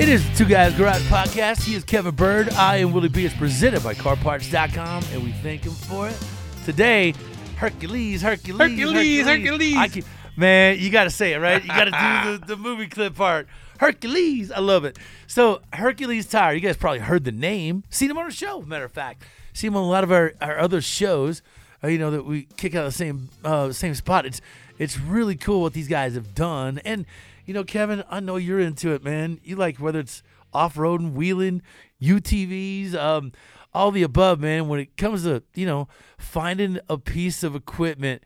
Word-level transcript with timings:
It 0.00 0.08
is 0.08 0.26
the 0.30 0.34
Two 0.34 0.46
Guys 0.46 0.74
Garage 0.78 1.02
Podcast. 1.08 1.62
He 1.62 1.74
is 1.74 1.84
Kevin 1.84 2.14
Bird. 2.14 2.48
I 2.54 2.78
am 2.78 2.94
Willie 2.94 3.10
B. 3.10 3.26
It's 3.26 3.36
presented 3.36 3.84
by 3.84 3.92
CarParts.com, 3.92 5.04
and 5.12 5.22
we 5.22 5.32
thank 5.32 5.64
him 5.64 5.72
for 5.74 6.08
it. 6.08 6.16
Today, 6.64 7.12
Hercules, 7.58 8.22
Hercules, 8.22 8.58
Hercules, 8.58 9.26
Hercules. 9.26 9.92
Can, 9.92 10.04
man, 10.38 10.78
you 10.78 10.88
got 10.88 11.04
to 11.04 11.10
say 11.10 11.34
it, 11.34 11.38
right? 11.38 11.62
You 11.62 11.68
got 11.68 11.84
to 11.84 11.90
do 11.90 12.38
the, 12.38 12.46
the 12.46 12.56
movie 12.56 12.86
clip 12.86 13.14
part. 13.14 13.46
Hercules. 13.78 14.50
I 14.50 14.60
love 14.60 14.86
it. 14.86 14.98
So, 15.26 15.60
Hercules 15.74 16.26
Tire, 16.26 16.54
you 16.54 16.60
guys 16.60 16.78
probably 16.78 17.00
heard 17.00 17.24
the 17.24 17.32
name, 17.32 17.84
seen 17.90 18.10
him 18.10 18.16
on 18.16 18.26
a 18.26 18.30
show, 18.30 18.62
matter 18.62 18.86
of 18.86 18.92
fact. 18.92 19.22
See 19.52 19.66
him 19.66 19.76
on 19.76 19.82
a 19.82 19.88
lot 19.88 20.02
of 20.02 20.10
our, 20.10 20.32
our 20.40 20.58
other 20.58 20.80
shows, 20.80 21.42
you 21.88 21.98
know, 21.98 22.10
that 22.10 22.24
we 22.24 22.46
kick 22.56 22.74
out 22.74 22.86
of 22.86 22.92
the 22.92 22.96
same, 22.96 23.28
uh, 23.44 23.72
same 23.72 23.94
spot. 23.94 24.26
It's, 24.26 24.40
it's 24.78 24.98
really 24.98 25.36
cool 25.36 25.62
what 25.62 25.72
these 25.72 25.88
guys 25.88 26.14
have 26.14 26.34
done. 26.34 26.80
And, 26.84 27.06
you 27.46 27.54
know, 27.54 27.64
Kevin, 27.64 28.04
I 28.10 28.20
know 28.20 28.36
you're 28.36 28.60
into 28.60 28.92
it, 28.92 29.02
man. 29.02 29.40
You 29.42 29.56
like 29.56 29.78
whether 29.78 29.98
it's 29.98 30.22
off 30.52 30.76
roading, 30.76 31.12
wheeling, 31.12 31.62
UTVs, 32.00 32.94
um, 32.94 33.32
all 33.72 33.90
the 33.90 34.02
above, 34.02 34.40
man. 34.40 34.68
When 34.68 34.80
it 34.80 34.96
comes 34.96 35.24
to, 35.24 35.42
you 35.54 35.66
know, 35.66 35.88
finding 36.18 36.78
a 36.88 36.98
piece 36.98 37.42
of 37.42 37.54
equipment 37.54 38.22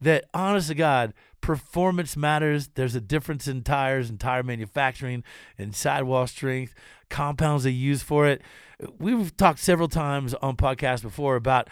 that, 0.00 0.24
honest 0.32 0.68
to 0.68 0.74
God, 0.74 1.14
performance 1.40 2.16
matters. 2.16 2.68
There's 2.74 2.94
a 2.94 3.00
difference 3.00 3.48
in 3.48 3.62
tires 3.62 4.10
and 4.10 4.18
tire 4.18 4.42
manufacturing 4.42 5.24
and 5.56 5.74
sidewall 5.74 6.26
strength, 6.26 6.74
compounds 7.08 7.64
they 7.64 7.70
use 7.70 8.02
for 8.02 8.26
it. 8.26 8.42
We've 8.98 9.36
talked 9.36 9.58
several 9.58 9.88
times 9.88 10.34
on 10.34 10.56
podcasts 10.56 11.02
before 11.02 11.36
about 11.36 11.68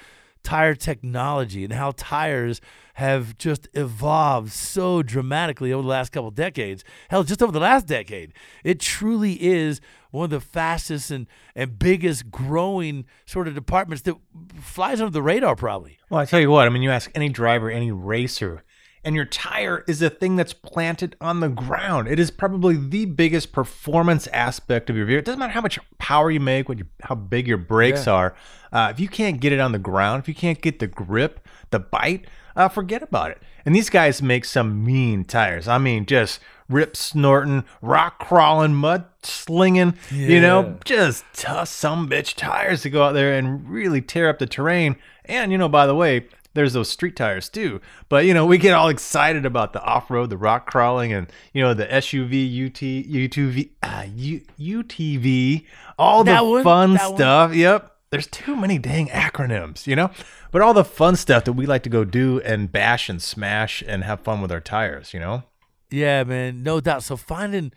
tire 0.46 0.76
technology 0.76 1.64
and 1.64 1.72
how 1.72 1.92
tires 1.96 2.60
have 2.94 3.36
just 3.36 3.68
evolved 3.74 4.52
so 4.52 5.02
dramatically 5.02 5.72
over 5.72 5.82
the 5.82 5.88
last 5.88 6.12
couple 6.12 6.30
decades. 6.30 6.84
Hell, 7.10 7.24
just 7.24 7.42
over 7.42 7.50
the 7.50 7.58
last 7.58 7.86
decade. 7.86 8.32
It 8.62 8.78
truly 8.78 9.42
is 9.42 9.80
one 10.12 10.26
of 10.26 10.30
the 10.30 10.40
fastest 10.40 11.10
and, 11.10 11.26
and 11.56 11.76
biggest 11.80 12.30
growing 12.30 13.06
sort 13.26 13.48
of 13.48 13.54
departments 13.54 14.02
that 14.02 14.14
flies 14.60 15.00
under 15.00 15.10
the 15.10 15.20
radar, 15.20 15.56
probably. 15.56 15.98
Well, 16.10 16.20
I 16.20 16.26
tell 16.26 16.40
you 16.40 16.50
what, 16.50 16.66
I 16.66 16.70
mean, 16.70 16.82
you 16.82 16.92
ask 16.92 17.10
any 17.16 17.28
driver, 17.28 17.68
any 17.68 17.90
racer, 17.90 18.62
and 19.06 19.14
your 19.14 19.24
tire 19.24 19.84
is 19.86 20.02
a 20.02 20.10
thing 20.10 20.34
that's 20.36 20.52
planted 20.52 21.16
on 21.20 21.40
the 21.40 21.48
ground. 21.48 22.08
It 22.08 22.18
is 22.18 22.30
probably 22.30 22.76
the 22.76 23.04
biggest 23.06 23.52
performance 23.52 24.26
aspect 24.28 24.90
of 24.90 24.96
your 24.96 25.06
vehicle. 25.06 25.20
It 25.20 25.24
doesn't 25.24 25.38
matter 25.38 25.52
how 25.52 25.60
much 25.62 25.78
power 25.98 26.30
you 26.30 26.40
make, 26.40 26.68
what 26.68 26.78
you, 26.78 26.86
how 27.02 27.14
big 27.14 27.46
your 27.46 27.56
brakes 27.56 28.06
Yeah. 28.06 28.12
are. 28.12 28.34
Uh, 28.72 28.88
if 28.90 28.98
you 29.00 29.08
can't 29.08 29.40
get 29.40 29.52
it 29.52 29.60
on 29.60 29.72
the 29.72 29.78
ground, 29.78 30.22
if 30.22 30.28
you 30.28 30.34
can't 30.34 30.60
get 30.60 30.80
the 30.80 30.88
grip, 30.88 31.40
the 31.70 31.78
bite, 31.78 32.26
uh, 32.56 32.68
forget 32.68 33.02
about 33.02 33.30
it. 33.30 33.38
And 33.64 33.74
these 33.74 33.88
guys 33.90 34.20
make 34.20 34.44
some 34.44 34.84
mean 34.84 35.24
tires. 35.24 35.68
I 35.68 35.78
mean, 35.78 36.04
just 36.04 36.40
rip 36.68 36.96
snorting, 36.96 37.64
rock 37.80 38.18
crawling, 38.18 38.74
mud 38.74 39.04
slinging, 39.22 39.94
you 40.10 40.40
know, 40.40 40.78
just 40.84 41.24
tough 41.32 41.68
some 41.68 42.08
bitch 42.08 42.34
tires 42.34 42.82
to 42.82 42.90
go 42.90 43.04
out 43.04 43.12
there 43.12 43.38
and 43.38 43.68
really 43.70 44.00
tear 44.02 44.28
up 44.28 44.40
the 44.40 44.46
terrain. 44.46 44.96
And, 45.26 45.52
you 45.52 45.58
know, 45.58 45.68
by 45.68 45.86
the 45.86 45.94
way, 45.94 46.26
there's 46.56 46.72
those 46.72 46.88
street 46.90 47.14
tires 47.14 47.48
too. 47.48 47.80
But 48.08 48.24
you 48.24 48.34
know, 48.34 48.44
we 48.44 48.58
get 48.58 48.74
all 48.74 48.88
excited 48.88 49.46
about 49.46 49.72
the 49.72 49.82
off-road, 49.82 50.30
the 50.30 50.36
rock 50.36 50.66
crawling, 50.66 51.12
and 51.12 51.28
you 51.52 51.62
know 51.62 51.72
the 51.74 51.86
SUV, 51.86 52.66
UT, 52.66 52.80
UTV, 52.80 53.70
uh, 53.82 54.06
U, 54.12 54.40
UTV, 54.58 55.64
all 55.98 56.24
the 56.24 56.32
That 56.32 56.44
one, 56.44 56.64
fun 56.64 56.94
that 56.94 57.06
one. 57.10 57.16
stuff. 57.16 57.54
Yep. 57.54 57.92
There's 58.10 58.26
too 58.28 58.56
many 58.56 58.78
dang 58.78 59.08
acronyms, 59.08 59.86
you 59.86 59.96
know. 59.96 60.10
But 60.52 60.62
all 60.62 60.72
the 60.74 60.84
fun 60.84 61.16
stuff 61.16 61.44
that 61.44 61.52
we 61.52 61.66
like 61.66 61.82
to 61.82 61.90
go 61.90 62.04
do 62.04 62.40
and 62.42 62.70
bash 62.70 63.08
and 63.08 63.20
smash 63.20 63.82
and 63.86 64.04
have 64.04 64.20
fun 64.20 64.40
with 64.40 64.50
our 64.52 64.60
tires, 64.60 65.12
you 65.12 65.20
know. 65.20 65.42
Yeah, 65.90 66.24
man, 66.24 66.62
no 66.62 66.80
doubt. 66.80 67.02
So 67.02 67.16
finding, 67.16 67.72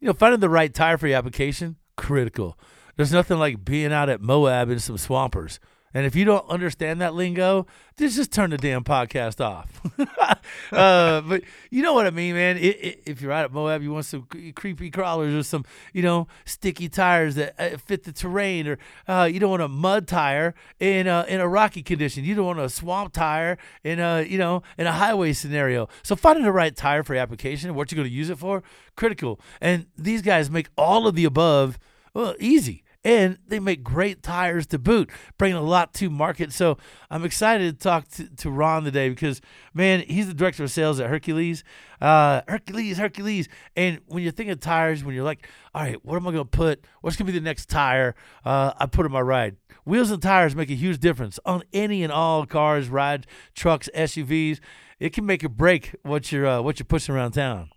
you 0.00 0.06
know, 0.06 0.12
finding 0.14 0.40
the 0.40 0.48
right 0.48 0.72
tire 0.72 0.96
for 0.98 1.08
your 1.08 1.18
application, 1.18 1.76
critical. 1.96 2.58
There's 2.96 3.12
nothing 3.12 3.38
like 3.38 3.64
being 3.64 3.92
out 3.92 4.08
at 4.08 4.20
Moab 4.20 4.70
in 4.70 4.78
some 4.78 4.98
swampers. 4.98 5.58
And 5.94 6.06
if 6.06 6.16
you 6.16 6.24
don't 6.24 6.48
understand 6.48 7.00
that 7.00 7.14
lingo, 7.14 7.66
just 7.98 8.16
just 8.16 8.32
turn 8.32 8.50
the 8.50 8.56
damn 8.56 8.84
podcast 8.84 9.44
off. 9.44 9.68
uh, 10.72 11.20
but 11.20 11.42
you 11.70 11.82
know 11.82 11.92
what 11.92 12.06
I 12.06 12.10
mean, 12.10 12.34
man. 12.34 12.56
I 12.56 12.60
i 12.60 12.96
if 13.06 13.20
you're 13.20 13.32
out 13.32 13.44
at 13.44 13.52
Moab, 13.52 13.82
you 13.82 13.92
want 13.92 14.06
some 14.06 14.26
creepy 14.54 14.90
crawlers 14.90 15.34
or 15.34 15.42
some, 15.42 15.64
you 15.92 16.02
know, 16.02 16.28
sticky 16.44 16.88
tires 16.88 17.34
that 17.34 17.54
uh, 17.58 17.76
fit 17.76 18.04
the 18.04 18.12
terrain, 18.12 18.66
or 18.66 18.78
uh, 19.06 19.28
you 19.30 19.38
don't 19.38 19.50
want 19.50 19.62
a 19.62 19.68
mud 19.68 20.06
tire 20.06 20.54
in 20.80 21.06
a, 21.06 21.24
in 21.28 21.40
a 21.40 21.48
rocky 21.48 21.82
condition. 21.82 22.24
You 22.24 22.34
don't 22.34 22.46
want 22.46 22.60
a 22.60 22.68
swamp 22.68 23.12
tire 23.12 23.58
in 23.84 24.00
a, 24.00 24.22
you 24.22 24.38
know, 24.38 24.62
in 24.78 24.86
a 24.86 24.92
highway 24.92 25.32
scenario. 25.32 25.88
So 26.02 26.16
finding 26.16 26.44
the 26.44 26.52
right 26.52 26.74
tire 26.74 27.02
for 27.02 27.14
your 27.14 27.22
application, 27.22 27.74
what 27.74 27.90
you're 27.90 27.96
going 27.96 28.08
to 28.08 28.14
use 28.14 28.30
it 28.30 28.38
for, 28.38 28.62
critical. 28.96 29.40
And 29.60 29.86
these 29.96 30.22
guys 30.22 30.50
make 30.50 30.68
all 30.76 31.06
of 31.06 31.14
the 31.14 31.24
above 31.24 31.78
well, 32.14 32.34
easy. 32.38 32.84
And 33.04 33.38
they 33.48 33.58
make 33.58 33.82
great 33.82 34.22
tires 34.22 34.66
to 34.68 34.78
boot, 34.78 35.10
bringing 35.36 35.56
a 35.56 35.62
lot 35.62 35.92
to 35.94 36.08
market. 36.08 36.52
So 36.52 36.78
I'm 37.10 37.24
excited 37.24 37.76
to 37.76 37.82
talk 37.82 38.06
to, 38.10 38.28
to 38.36 38.50
Ron 38.50 38.84
today 38.84 39.08
because, 39.08 39.40
man, 39.74 40.04
he's 40.06 40.28
the 40.28 40.34
director 40.34 40.62
of 40.62 40.70
sales 40.70 41.00
at 41.00 41.10
Hercules. 41.10 41.64
Uh, 42.00 42.42
Hercules, 42.46 42.98
Hercules. 42.98 43.48
And 43.76 44.00
when 44.06 44.22
you're 44.22 44.30
thinking 44.30 44.52
of 44.52 44.60
tires, 44.60 45.02
when 45.02 45.16
you're 45.16 45.24
like, 45.24 45.48
all 45.74 45.82
right, 45.82 46.04
what 46.04 46.16
am 46.16 46.28
I 46.28 46.30
going 46.32 46.44
to 46.44 46.50
put? 46.50 46.84
What's 47.00 47.16
going 47.16 47.26
to 47.26 47.32
be 47.32 47.38
the 47.38 47.44
next 47.44 47.68
tire 47.68 48.14
uh, 48.44 48.72
I 48.78 48.86
put 48.86 49.04
in 49.04 49.10
my 49.10 49.20
ride? 49.20 49.56
Wheels 49.84 50.12
and 50.12 50.22
tires 50.22 50.54
make 50.54 50.70
a 50.70 50.74
huge 50.74 51.00
difference 51.00 51.40
on 51.44 51.64
any 51.72 52.04
and 52.04 52.12
all 52.12 52.46
cars, 52.46 52.88
rides, 52.88 53.26
trucks, 53.54 53.88
SUVs. 53.96 54.60
It 55.00 55.12
can 55.12 55.26
make 55.26 55.42
or 55.42 55.48
break 55.48 55.96
what 56.02 56.30
you're 56.30 56.46
uh, 56.46 56.62
what 56.62 56.78
you're 56.78 56.86
pushing 56.86 57.14
around 57.14 57.32
town. 57.32 57.70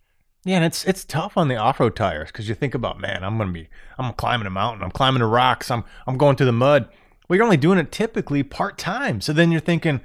Yeah, 0.45 0.57
and 0.57 0.65
it's 0.65 0.85
it's 0.85 1.03
tough 1.03 1.37
on 1.37 1.47
the 1.47 1.55
off-road 1.55 1.95
tires 1.95 2.27
because 2.27 2.47
you 2.47 2.53
think 2.53 2.75
about, 2.75 2.99
man, 2.99 3.23
I'm 3.23 3.37
gonna 3.39 3.51
be, 3.51 3.67
I'm 3.97 4.13
climbing 4.13 4.45
a 4.45 4.51
mountain, 4.51 4.83
I'm 4.83 4.91
climbing 4.91 5.19
the 5.19 5.25
rocks, 5.25 5.71
I'm 5.71 5.83
I'm 6.05 6.17
going 6.17 6.35
through 6.35 6.45
the 6.45 6.51
mud. 6.51 6.87
Well, 7.27 7.35
you're 7.35 7.43
only 7.43 7.57
doing 7.57 7.79
it 7.79 7.91
typically 7.91 8.43
part 8.43 8.77
time, 8.77 9.21
so 9.21 9.33
then 9.33 9.51
you're 9.51 9.59
thinking, 9.59 10.01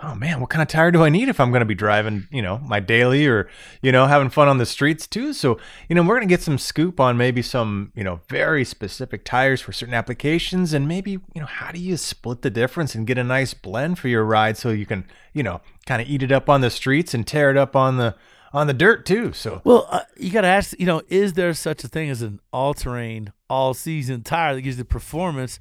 oh 0.00 0.14
man, 0.14 0.40
what 0.40 0.48
kind 0.48 0.62
of 0.62 0.68
tire 0.68 0.90
do 0.90 1.02
I 1.02 1.10
need 1.10 1.28
if 1.28 1.38
I'm 1.38 1.52
gonna 1.52 1.66
be 1.66 1.74
driving, 1.74 2.28
you 2.30 2.40
know, 2.40 2.56
my 2.60 2.80
daily 2.80 3.26
or 3.26 3.46
you 3.82 3.92
know 3.92 4.06
having 4.06 4.30
fun 4.30 4.48
on 4.48 4.56
the 4.56 4.64
streets 4.64 5.06
too? 5.06 5.34
So 5.34 5.58
you 5.86 5.94
know, 5.94 6.02
we're 6.02 6.16
gonna 6.16 6.24
get 6.24 6.40
some 6.40 6.56
scoop 6.56 6.98
on 6.98 7.18
maybe 7.18 7.42
some 7.42 7.92
you 7.94 8.04
know 8.04 8.20
very 8.30 8.64
specific 8.64 9.22
tires 9.22 9.60
for 9.60 9.72
certain 9.72 9.94
applications, 9.94 10.72
and 10.72 10.88
maybe 10.88 11.10
you 11.10 11.42
know 11.42 11.46
how 11.46 11.72
do 11.72 11.78
you 11.78 11.98
split 11.98 12.40
the 12.40 12.48
difference 12.48 12.94
and 12.94 13.06
get 13.06 13.18
a 13.18 13.24
nice 13.24 13.52
blend 13.52 13.98
for 13.98 14.08
your 14.08 14.24
ride 14.24 14.56
so 14.56 14.70
you 14.70 14.86
can 14.86 15.04
you 15.34 15.42
know 15.42 15.60
kind 15.84 16.00
of 16.00 16.08
eat 16.08 16.22
it 16.22 16.32
up 16.32 16.48
on 16.48 16.62
the 16.62 16.70
streets 16.70 17.12
and 17.12 17.26
tear 17.26 17.50
it 17.50 17.58
up 17.58 17.76
on 17.76 17.98
the 17.98 18.14
on 18.52 18.66
the 18.66 18.74
dirt 18.74 19.04
too. 19.06 19.32
So 19.32 19.60
Well, 19.64 19.86
uh, 19.90 20.00
you 20.16 20.30
got 20.30 20.42
to 20.42 20.48
ask, 20.48 20.78
you 20.78 20.86
know, 20.86 21.02
is 21.08 21.34
there 21.34 21.52
such 21.54 21.84
a 21.84 21.88
thing 21.88 22.08
as 22.10 22.22
an 22.22 22.40
all-terrain, 22.52 23.32
all-season 23.50 24.22
tire 24.22 24.54
that 24.54 24.62
gives 24.62 24.76
the 24.76 24.84
performance, 24.84 25.58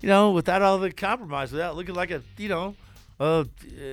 you 0.00 0.08
know, 0.08 0.30
without 0.30 0.62
all 0.62 0.78
the 0.78 0.90
compromise, 0.92 1.52
without 1.52 1.76
looking 1.76 1.94
like 1.94 2.10
a, 2.10 2.22
you 2.36 2.48
know, 2.48 2.74
uh, 3.18 3.44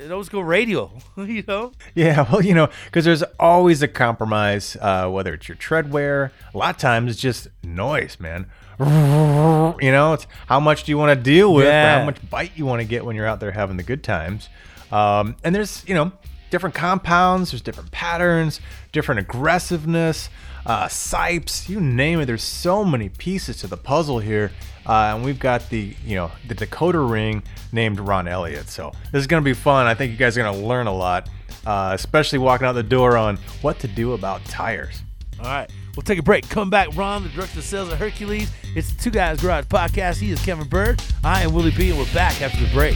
an 0.03 0.11
old 0.11 0.25
school 0.25 0.43
radio, 0.43 0.91
you 1.17 1.43
know? 1.47 1.71
Yeah, 1.95 2.29
well, 2.29 2.43
you 2.43 2.53
know, 2.53 2.67
because 2.85 3.05
there's 3.05 3.23
always 3.39 3.81
a 3.81 3.87
compromise, 3.87 4.75
uh, 4.81 5.07
whether 5.09 5.33
it's 5.33 5.47
your 5.47 5.55
tread 5.55 5.91
wear. 5.91 6.31
A 6.53 6.57
lot 6.57 6.75
of 6.75 6.77
times 6.81 7.11
it's 7.11 7.21
just 7.21 7.47
noise, 7.63 8.17
man. 8.19 8.47
You 8.79 9.91
know, 9.91 10.13
it's 10.13 10.27
how 10.47 10.59
much 10.59 10.83
do 10.83 10.91
you 10.91 10.97
want 10.97 11.17
to 11.17 11.23
deal 11.23 11.53
with, 11.53 11.65
Yeah. 11.65 11.99
how 11.99 12.05
much 12.05 12.17
bite 12.29 12.51
you 12.55 12.65
want 12.65 12.81
to 12.81 12.85
get 12.87 13.05
when 13.05 13.15
you're 13.15 13.25
out 13.27 13.39
there 13.39 13.51
having 13.51 13.77
the 13.77 13.83
good 13.83 14.03
times. 14.03 14.49
Um, 14.91 15.35
and 15.43 15.55
there's, 15.55 15.83
you 15.87 15.93
know, 15.95 16.11
different 16.53 16.75
compounds, 16.75 17.49
there's 17.49 17.63
different 17.63 17.89
patterns, 17.89 18.61
different 18.91 19.19
aggressiveness, 19.19 20.29
uh, 20.67 20.85
sipes, 20.85 21.67
you 21.67 21.81
name 21.81 22.19
it. 22.19 22.25
There's 22.25 22.43
so 22.43 22.85
many 22.85 23.09
pieces 23.09 23.57
to 23.61 23.67
the 23.67 23.75
puzzle 23.75 24.19
here. 24.19 24.51
Uh, 24.85 25.15
and 25.15 25.25
we've 25.25 25.39
got 25.39 25.67
the, 25.71 25.95
you 26.05 26.15
know, 26.15 26.29
the 26.47 26.53
Dakota 26.53 26.99
ring 26.99 27.41
named 27.71 27.99
Ron 27.99 28.27
Elliott. 28.27 28.69
So 28.69 28.91
this 29.11 29.21
is 29.21 29.25
going 29.25 29.41
to 29.41 29.45
be 29.45 29.55
fun. 29.55 29.87
I 29.87 29.95
think 29.95 30.11
you 30.11 30.17
guys 30.17 30.37
are 30.37 30.43
going 30.43 30.53
to 30.53 30.67
learn 30.67 30.85
a 30.85 30.93
lot, 30.93 31.27
uh, 31.65 31.89
especially 31.95 32.37
walking 32.37 32.67
out 32.67 32.73
the 32.73 32.83
door 32.83 33.17
on 33.17 33.37
what 33.63 33.79
to 33.79 33.87
do 33.87 34.13
about 34.13 34.45
tires. 34.45 35.01
All 35.39 35.45
right, 35.45 35.71
we'll 35.95 36.03
take 36.03 36.19
a 36.19 36.23
break. 36.23 36.47
Come 36.49 36.69
back, 36.69 36.95
Ron, 36.95 37.23
the 37.23 37.29
director 37.29 37.57
of 37.57 37.65
sales 37.65 37.91
at 37.91 37.97
Hercules. 37.97 38.51
It's 38.75 38.93
the 38.93 39.01
Two 39.01 39.09
Guys 39.09 39.41
Garage 39.41 39.65
podcast. 39.65 40.19
He 40.19 40.29
is 40.29 40.39
Kevin 40.45 40.67
Bird. 40.67 41.01
I 41.23 41.41
am 41.41 41.53
Willie 41.53 41.71
B, 41.71 41.89
and 41.89 41.97
we're 41.97 42.13
back 42.13 42.43
after 42.43 42.63
the 42.63 42.71
break. 42.71 42.95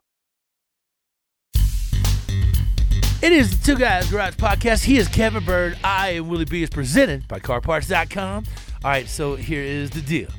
It 3.21 3.31
is 3.31 3.59
the 3.59 3.63
Two 3.63 3.77
Guys 3.77 4.09
Garage 4.09 4.33
podcast. 4.33 4.83
He 4.83 4.97
is 4.97 5.07
Kevin 5.07 5.45
Bird. 5.45 5.77
I 5.83 6.09
am 6.13 6.27
Willie 6.27 6.45
B. 6.45 6.63
is 6.63 6.71
presented 6.71 7.27
by 7.27 7.39
CarParts.com. 7.39 8.45
All 8.83 8.89
right, 8.89 9.07
so 9.07 9.35
here 9.35 9.61
is 9.61 9.91
the 9.91 10.01
deal. 10.01 10.29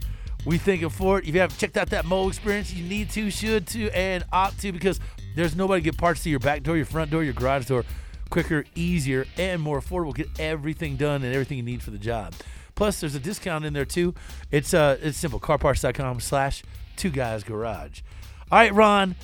We 0.44 0.58
think 0.58 0.82
of 0.82 0.93
Ford. 0.93 1.25
If 1.25 1.32
you 1.32 1.40
haven't 1.40 1.58
checked 1.58 1.76
out 1.76 1.90
that 1.90 2.06
Mo 2.06 2.26
experience, 2.26 2.75
you 2.75 2.84
need 2.84 3.08
to, 3.11 3.31
should 3.31 3.69
to, 3.69 3.88
and 3.90 4.25
ought 4.32 4.58
to 4.58 4.73
because 4.73 4.99
there's 5.37 5.55
nobody 5.55 5.81
get 5.81 5.96
parts 5.96 6.25
to 6.25 6.31
your 6.31 6.40
back 6.40 6.64
door, 6.64 6.76
your 6.76 6.84
front 6.84 7.12
door, 7.12 7.23
your 7.23 7.34
garage 7.34 7.67
door 7.67 7.84
quicker, 8.31 8.64
easier, 8.75 9.26
and 9.37 9.62
more 9.62 9.81
affordable. 9.81 10.12
Get 10.12 10.28
everything 10.40 10.96
done 10.96 11.23
and 11.23 11.32
everything 11.32 11.58
you 11.58 11.62
need 11.62 11.82
for 11.85 11.93
the 11.93 11.99
job. 11.99 12.35
Plus, 12.75 12.99
there's 12.99 13.14
a 13.14 13.20
discount 13.20 13.64
in 13.64 13.75
there 13.75 13.85
too. 13.85 14.12
It's 14.50 14.75
uh, 14.75 14.99
it's 15.00 15.19
simple. 15.19 15.38
CarParts.com 15.38 16.19
slash 16.19 16.64
Two 16.96 17.11
Guys 17.11 17.44
Garage. 17.44 18.00
All 18.50 18.58
right, 18.58 18.75
Ron. 18.75 19.14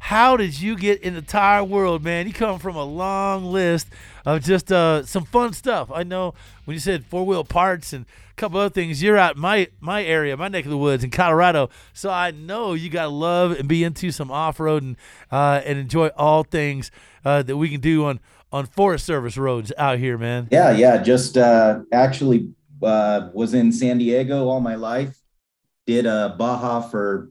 How 0.00 0.36
did 0.36 0.60
you 0.60 0.76
get 0.76 1.02
in 1.02 1.14
the 1.14 1.22
tire 1.22 1.64
world, 1.64 2.02
man? 2.02 2.26
You 2.26 2.32
come 2.32 2.58
from 2.58 2.76
a 2.76 2.84
long 2.84 3.44
list 3.44 3.88
of 4.24 4.42
just 4.42 4.72
uh, 4.72 5.04
some 5.04 5.24
fun 5.24 5.52
stuff. 5.52 5.90
I 5.92 6.02
know 6.02 6.34
when 6.64 6.74
you 6.74 6.80
said 6.80 7.04
four 7.04 7.26
wheel 7.26 7.44
parts 7.44 7.92
and 7.92 8.06
a 8.30 8.34
couple 8.34 8.60
other 8.60 8.72
things, 8.72 9.02
you're 9.02 9.18
out 9.18 9.36
my 9.36 9.68
my 9.80 10.04
area, 10.04 10.36
my 10.36 10.48
neck 10.48 10.64
of 10.64 10.70
the 10.70 10.78
woods 10.78 11.04
in 11.04 11.10
Colorado. 11.10 11.68
So 11.92 12.10
I 12.10 12.30
know 12.30 12.74
you 12.74 12.90
got 12.90 13.04
to 13.04 13.08
love 13.08 13.52
and 13.58 13.68
be 13.68 13.84
into 13.84 14.10
some 14.10 14.30
off 14.30 14.60
road 14.60 14.82
and 14.82 14.96
uh, 15.30 15.60
and 15.64 15.78
enjoy 15.78 16.08
all 16.08 16.44
things 16.44 16.90
uh, 17.24 17.42
that 17.42 17.56
we 17.56 17.68
can 17.68 17.80
do 17.80 18.06
on 18.06 18.20
on 18.52 18.66
Forest 18.66 19.04
Service 19.04 19.36
roads 19.36 19.72
out 19.76 19.98
here, 19.98 20.16
man. 20.16 20.48
Yeah, 20.50 20.70
yeah. 20.70 20.98
Just 21.02 21.36
uh, 21.36 21.80
actually 21.92 22.52
uh, 22.82 23.28
was 23.34 23.52
in 23.54 23.72
San 23.72 23.98
Diego 23.98 24.46
all 24.46 24.60
my 24.60 24.76
life. 24.76 25.18
Did 25.86 26.06
a 26.06 26.34
Baja 26.38 26.80
for 26.82 27.30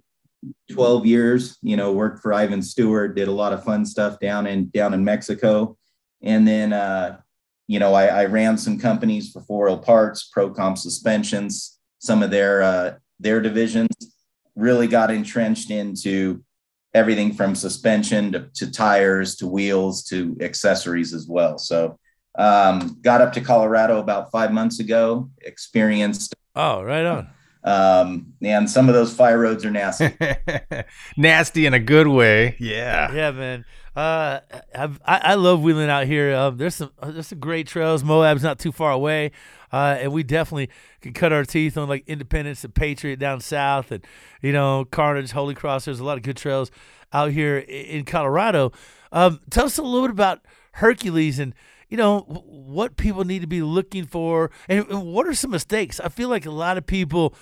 12 0.72 1.06
years. 1.06 1.58
You 1.62 1.78
know, 1.78 1.94
worked 1.94 2.22
for 2.22 2.34
Ivan 2.34 2.62
Stewart. 2.62 3.16
Did 3.16 3.28
a 3.28 3.32
lot 3.32 3.54
of 3.54 3.64
fun 3.64 3.86
stuff 3.86 4.20
down 4.20 4.48
in 4.48 4.70
down 4.70 4.94
in 4.94 5.04
Mexico, 5.04 5.78
and 6.22 6.48
then 6.48 6.74
uh, 6.74 7.20
you 7.68 7.80
know 7.80 7.94
I, 7.94 8.08
I 8.08 8.26
ran 8.26 8.58
some 8.58 8.80
companies 8.80 9.32
for 9.32 9.42
Four 9.42 9.68
Wheel 9.68 9.80
Parts, 9.80 10.30
Pro 10.32 10.50
Comp 10.50 10.78
Suspensions, 10.78 11.80
some 12.00 12.24
of 12.24 12.32
their 12.32 12.62
uh, 12.62 12.94
their 13.20 13.42
divisions. 13.42 13.90
Really 14.56 14.88
got 14.88 15.12
entrenched 15.12 15.70
into 15.70 16.44
everything 16.94 17.32
from 17.32 17.54
suspension 17.54 18.32
to, 18.32 18.50
to 18.56 18.72
tires 18.72 19.36
to 19.36 19.46
wheels 19.46 20.04
to 20.06 20.36
accessories 20.42 21.14
as 21.14 21.28
well. 21.28 21.60
So 21.60 22.00
um, 22.40 22.98
got 23.02 23.22
up 23.22 23.34
to 23.34 23.42
Colorado 23.42 24.00
about 24.00 24.32
five 24.32 24.52
months 24.52 24.80
ago, 24.80 25.30
experienced, 25.44 26.34
Oh, 26.60 26.82
right 26.82 27.06
on. 27.06 27.30
Um, 27.68 28.34
and 28.42 28.70
some 28.70 28.88
of 28.88 28.96
those 28.96 29.14
fire 29.14 29.38
roads 29.38 29.66
are 29.66 29.72
nasty. 29.72 30.16
Nasty 31.18 31.66
in 31.66 31.74
a 31.74 31.80
good 31.80 32.08
way. 32.08 32.56
Yeah. 32.60 33.12
Yeah, 33.12 33.32
man. 33.32 33.66
Uh, 33.94 34.40
I've, 34.74 35.02
I 35.06 35.18
I 35.18 35.34
love 35.34 35.62
wheeling 35.62 35.90
out 35.90 36.06
here. 36.06 36.34
Um, 36.34 36.58
there's 36.58 36.76
some 36.76 36.92
uh, 37.00 37.12
there's 37.12 37.28
some 37.28 37.40
great 37.40 37.68
trails. 37.68 38.04
Moab's 38.04 38.44
not 38.44 38.60
too 38.60 38.72
far 38.72 38.92
away, 38.92 39.32
uh, 39.74 39.98
and 40.00 40.14
we 40.14 40.22
definitely 40.24 40.70
can 41.02 41.14
cut 41.14 41.34
our 41.34 41.44
teeth 41.44 41.78
on 41.78 41.90
like 41.90 42.04
Independence 42.08 42.64
and 42.64 42.74
Patriot 42.74 43.18
down 43.18 43.42
south, 43.42 43.92
and 43.92 44.06
you 44.42 44.54
know 44.54 44.86
Carnage, 44.86 45.32
Holy 45.32 45.56
Cross. 45.56 45.86
There's 45.86 46.00
a 46.00 46.06
lot 46.06 46.16
of 46.16 46.24
good 46.24 46.38
trails 46.38 46.70
out 47.12 47.32
here 47.32 47.58
in 47.58 48.06
Colorado. 48.06 48.72
Um, 49.12 49.40
tell 49.50 49.66
us 49.66 49.80
a 49.80 49.82
little 49.82 50.08
bit 50.08 50.12
about 50.12 50.42
Hercules 50.74 51.40
and 51.40 51.56
you 51.90 51.98
know 51.98 52.20
what 52.20 52.98
people 52.98 53.26
need 53.26 53.40
to 53.40 53.48
be 53.48 53.64
looking 53.64 54.06
for, 54.06 54.52
and, 54.70 54.88
and 54.90 55.08
what 55.12 55.26
are 55.26 55.34
some 55.34 55.52
mistakes. 55.52 56.00
I 56.00 56.10
feel 56.10 56.30
like 56.30 56.46
a 56.46 56.52
lot 56.52 56.78
of 56.78 56.86
people 56.86 57.34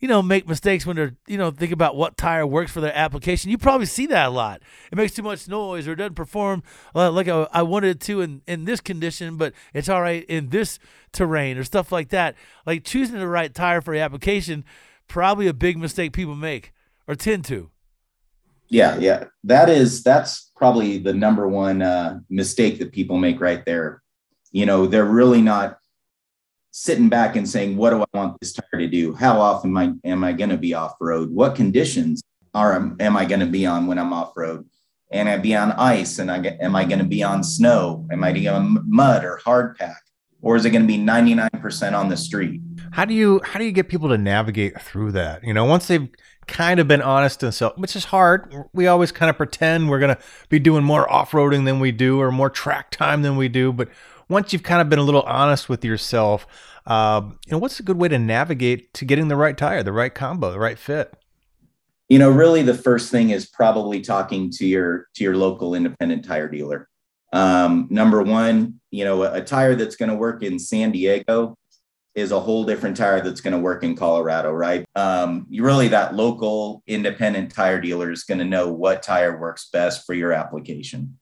you 0.00 0.08
know, 0.08 0.22
make 0.22 0.48
mistakes 0.48 0.86
when 0.86 0.96
they're, 0.96 1.14
you 1.26 1.36
know, 1.36 1.50
think 1.50 1.72
about 1.72 1.94
what 1.94 2.16
tire 2.16 2.46
works 2.46 2.72
for 2.72 2.80
their 2.80 2.96
application. 2.96 3.50
You 3.50 3.58
probably 3.58 3.86
see 3.86 4.06
that 4.06 4.28
a 4.28 4.30
lot. 4.30 4.62
It 4.90 4.96
makes 4.96 5.14
too 5.14 5.22
much 5.22 5.46
noise 5.46 5.86
or 5.86 5.92
it 5.92 5.96
doesn't 5.96 6.14
perform 6.14 6.62
uh, 6.94 7.10
like 7.10 7.28
I, 7.28 7.62
wanted 7.62 7.90
it 7.90 8.00
to 8.02 8.22
in, 8.22 8.40
in 8.46 8.64
this 8.64 8.80
condition, 8.80 9.36
but 9.36 9.52
it's 9.74 9.88
all 9.88 10.00
right 10.00 10.24
in 10.24 10.48
this 10.48 10.78
terrain 11.12 11.58
or 11.58 11.64
stuff 11.64 11.92
like 11.92 12.08
that. 12.08 12.34
Like 12.64 12.84
choosing 12.84 13.18
the 13.18 13.28
right 13.28 13.54
tire 13.54 13.82
for 13.82 13.94
your 13.94 14.02
application, 14.02 14.64
probably 15.06 15.46
a 15.46 15.54
big 15.54 15.76
mistake 15.76 16.12
people 16.12 16.34
make 16.34 16.72
or 17.06 17.14
tend 17.14 17.44
to. 17.46 17.70
yeah, 18.68 18.96
yeah. 18.98 19.24
That 19.44 19.68
is 19.68 20.02
that's 20.02 20.50
probably 20.56 20.98
the 20.98 21.12
number 21.12 21.46
one 21.46 21.82
uh, 21.82 22.20
mistake 22.30 22.78
that 22.78 22.92
people 22.92 23.18
make 23.18 23.40
right 23.40 23.64
there. 23.66 24.02
You 24.52 24.64
know, 24.64 24.86
they're 24.86 25.04
really 25.04 25.42
not 25.42 25.79
sitting 26.70 27.08
back 27.08 27.36
and 27.36 27.48
saying, 27.48 27.76
"What 27.76 27.90
do 27.90 28.02
I 28.02 28.18
want 28.18 28.40
this 28.40 28.52
tire 28.52 28.80
to 28.80 28.88
do? 28.88 29.14
How 29.14 29.40
often 29.40 29.70
am 29.70 29.76
I 29.76 30.08
am 30.08 30.24
I 30.24 30.32
going 30.32 30.50
to 30.50 30.58
be 30.58 30.74
off 30.74 30.94
road? 31.00 31.30
What 31.30 31.54
conditions 31.54 32.22
are 32.54 32.94
am 33.00 33.16
I 33.16 33.24
going 33.24 33.40
to 33.40 33.46
be 33.46 33.66
on 33.66 33.86
when 33.86 33.98
I'm 33.98 34.12
off 34.12 34.32
road? 34.36 34.66
And 35.12 35.28
I 35.28 35.38
be 35.38 35.56
on 35.56 35.72
ice? 35.72 36.18
And 36.18 36.30
I 36.30 36.38
get, 36.38 36.58
am 36.60 36.76
I 36.76 36.84
going 36.84 36.98
to 36.98 37.04
be 37.04 37.22
on 37.22 37.42
snow? 37.42 38.06
Am 38.12 38.22
I 38.22 38.32
going 38.32 38.44
to 38.44 38.54
on 38.54 38.84
mud 38.88 39.24
or 39.24 39.38
hard 39.38 39.76
pack? 39.76 40.02
Or 40.42 40.56
is 40.56 40.64
it 40.64 40.70
going 40.70 40.82
to 40.82 40.88
be 40.88 40.98
99% 40.98 41.98
on 41.98 42.08
the 42.08 42.16
street? 42.16 42.60
How 42.92 43.04
do 43.04 43.14
you 43.14 43.40
how 43.44 43.58
do 43.58 43.64
you 43.64 43.72
get 43.72 43.88
people 43.88 44.08
to 44.08 44.18
navigate 44.18 44.80
through 44.80 45.12
that? 45.12 45.44
You 45.44 45.54
know, 45.54 45.64
once 45.64 45.86
they've 45.86 46.08
kind 46.46 46.80
of 46.80 46.88
been 46.88 47.02
honest 47.02 47.40
to 47.40 47.46
themselves, 47.46 47.78
which 47.78 47.94
is 47.94 48.06
hard. 48.06 48.52
We 48.72 48.86
always 48.86 49.12
kind 49.12 49.30
of 49.30 49.36
pretend 49.36 49.88
we're 49.88 50.00
gonna 50.00 50.18
be 50.48 50.58
doing 50.58 50.84
more 50.84 51.10
off 51.10 51.30
roading 51.30 51.64
than 51.64 51.80
we 51.80 51.92
do, 51.92 52.20
or 52.20 52.32
more 52.32 52.50
track 52.50 52.90
time 52.90 53.22
than 53.22 53.36
we 53.36 53.48
do. 53.48 53.72
But 53.72 53.88
once 54.30 54.52
you've 54.52 54.62
kind 54.62 54.80
of 54.80 54.88
been 54.88 54.98
a 54.98 55.02
little 55.02 55.22
honest 55.22 55.68
with 55.68 55.84
yourself, 55.84 56.46
um, 56.86 57.38
you 57.46 57.52
know, 57.52 57.58
what's 57.58 57.78
a 57.78 57.82
good 57.82 57.98
way 57.98 58.08
to 58.08 58.18
navigate 58.18 58.94
to 58.94 59.04
getting 59.04 59.28
the 59.28 59.36
right 59.36 59.58
tire, 59.58 59.82
the 59.82 59.92
right 59.92 60.14
combo, 60.14 60.50
the 60.50 60.58
right 60.58 60.78
fit? 60.78 61.14
you 62.10 62.18
know 62.18 62.28
really 62.28 62.62
the 62.62 62.74
first 62.74 63.10
thing 63.10 63.30
is 63.30 63.46
probably 63.46 64.00
talking 64.02 64.50
to 64.50 64.66
your 64.66 65.06
to 65.14 65.24
your 65.24 65.36
local 65.36 65.74
independent 65.74 66.26
tire 66.26 66.48
dealer. 66.48 66.88
Um, 67.32 67.86
number 67.88 68.20
one 68.20 68.80
you 68.90 69.04
know 69.04 69.22
a, 69.22 69.34
a 69.34 69.40
tire 69.40 69.76
that's 69.76 69.96
going 69.96 70.10
to 70.10 70.16
work 70.16 70.42
in 70.42 70.58
san 70.58 70.90
diego 70.90 71.56
is 72.16 72.32
a 72.32 72.40
whole 72.40 72.64
different 72.64 72.96
tire 72.96 73.20
that's 73.22 73.40
going 73.40 73.52
to 73.52 73.60
work 73.60 73.84
in 73.84 73.94
colorado 73.94 74.50
right? 74.50 74.84
Um, 74.96 75.46
you 75.48 75.64
really 75.64 75.88
that 75.88 76.16
local 76.16 76.82
independent 76.86 77.54
tire 77.54 77.80
dealer 77.80 78.10
is 78.10 78.24
going 78.24 78.40
to 78.40 78.44
know 78.44 78.70
what 78.72 79.04
tire 79.04 79.38
works 79.38 79.70
best 79.72 80.04
for 80.04 80.12
your 80.12 80.32
application. 80.32 81.16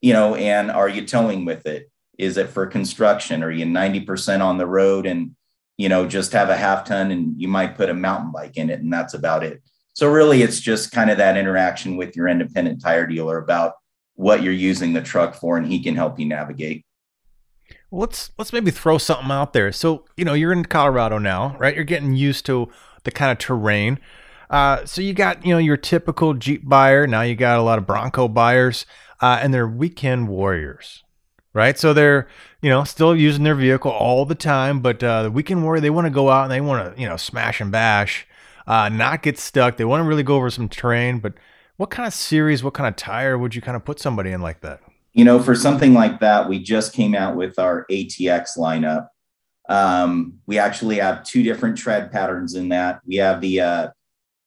You 0.00 0.12
know 0.12 0.34
and 0.34 0.72
are 0.72 0.88
you 0.88 1.06
towing 1.06 1.44
with 1.44 1.66
it 1.66 1.88
is 2.18 2.36
it 2.36 2.48
for 2.48 2.66
construction 2.66 3.42
are 3.42 3.50
you 3.50 3.64
90% 3.64 4.40
on 4.40 4.58
the 4.58 4.66
road 4.66 5.06
and 5.06 5.34
you 5.78 5.88
know 5.88 6.06
just 6.06 6.32
have 6.32 6.50
a 6.50 6.56
half 6.56 6.84
ton 6.84 7.10
and 7.10 7.40
you 7.40 7.48
might 7.48 7.76
put 7.76 7.90
a 7.90 7.94
mountain 7.94 8.32
bike 8.32 8.56
in 8.56 8.70
it 8.70 8.80
and 8.80 8.92
that's 8.92 9.14
about 9.14 9.42
it 9.42 9.62
so 9.94 10.10
really, 10.10 10.42
it's 10.42 10.60
just 10.60 10.90
kind 10.90 11.10
of 11.10 11.18
that 11.18 11.36
interaction 11.36 11.96
with 11.96 12.16
your 12.16 12.28
independent 12.28 12.80
tire 12.80 13.06
dealer 13.06 13.38
about 13.38 13.74
what 14.14 14.42
you're 14.42 14.52
using 14.52 14.92
the 14.92 15.02
truck 15.02 15.34
for, 15.34 15.56
and 15.56 15.66
he 15.66 15.82
can 15.82 15.94
help 15.94 16.18
you 16.18 16.26
navigate. 16.26 16.84
Well, 17.90 18.00
let's 18.00 18.30
let's 18.38 18.52
maybe 18.52 18.70
throw 18.70 18.96
something 18.98 19.30
out 19.30 19.52
there. 19.52 19.70
So 19.72 20.06
you 20.16 20.24
know 20.24 20.32
you're 20.32 20.52
in 20.52 20.64
Colorado 20.64 21.18
now, 21.18 21.56
right? 21.58 21.74
You're 21.74 21.84
getting 21.84 22.14
used 22.14 22.46
to 22.46 22.70
the 23.04 23.10
kind 23.10 23.32
of 23.32 23.38
terrain. 23.38 23.98
Uh, 24.48 24.84
so 24.86 25.02
you 25.02 25.12
got 25.12 25.44
you 25.44 25.52
know 25.52 25.58
your 25.58 25.76
typical 25.76 26.34
Jeep 26.34 26.66
buyer. 26.66 27.06
Now 27.06 27.22
you 27.22 27.34
got 27.34 27.58
a 27.58 27.62
lot 27.62 27.78
of 27.78 27.86
Bronco 27.86 28.28
buyers, 28.28 28.86
uh, 29.20 29.40
and 29.42 29.52
they're 29.52 29.68
weekend 29.68 30.28
warriors, 30.28 31.04
right? 31.54 31.78
So 31.78 31.92
they're 31.92 32.28
you 32.60 32.70
know 32.70 32.84
still 32.84 33.14
using 33.14 33.44
their 33.44 33.54
vehicle 33.54 33.90
all 33.90 34.24
the 34.24 34.34
time, 34.34 34.80
but 34.80 35.02
uh, 35.02 35.24
the 35.24 35.30
weekend 35.30 35.62
warrior 35.62 35.80
they 35.80 35.90
want 35.90 36.06
to 36.06 36.10
go 36.10 36.30
out 36.30 36.44
and 36.44 36.52
they 36.52 36.60
want 36.60 36.94
to 36.94 37.00
you 37.00 37.08
know 37.08 37.16
smash 37.16 37.60
and 37.60 37.70
bash, 37.70 38.26
uh, 38.66 38.88
not 38.88 39.22
get 39.22 39.38
stuck. 39.38 39.76
They 39.76 39.84
want 39.84 40.02
to 40.02 40.08
really 40.08 40.22
go 40.22 40.36
over 40.36 40.50
some 40.50 40.68
terrain. 40.68 41.18
But 41.18 41.34
what 41.76 41.90
kind 41.90 42.06
of 42.06 42.14
series, 42.14 42.62
what 42.62 42.74
kind 42.74 42.88
of 42.88 42.96
tire 42.96 43.36
would 43.36 43.54
you 43.54 43.62
kind 43.62 43.76
of 43.76 43.84
put 43.84 43.98
somebody 43.98 44.30
in 44.30 44.40
like 44.40 44.60
that? 44.60 44.80
You 45.12 45.24
know, 45.24 45.42
for 45.42 45.54
something 45.54 45.92
like 45.92 46.20
that, 46.20 46.48
we 46.48 46.58
just 46.58 46.94
came 46.94 47.14
out 47.14 47.36
with 47.36 47.58
our 47.58 47.86
ATX 47.90 48.56
lineup. 48.56 49.08
Um, 49.68 50.38
we 50.46 50.58
actually 50.58 50.98
have 50.98 51.22
two 51.22 51.42
different 51.42 51.76
tread 51.76 52.10
patterns 52.10 52.54
in 52.54 52.70
that. 52.70 53.00
We 53.06 53.16
have 53.16 53.40
the 53.40 53.60
uh, 53.60 53.88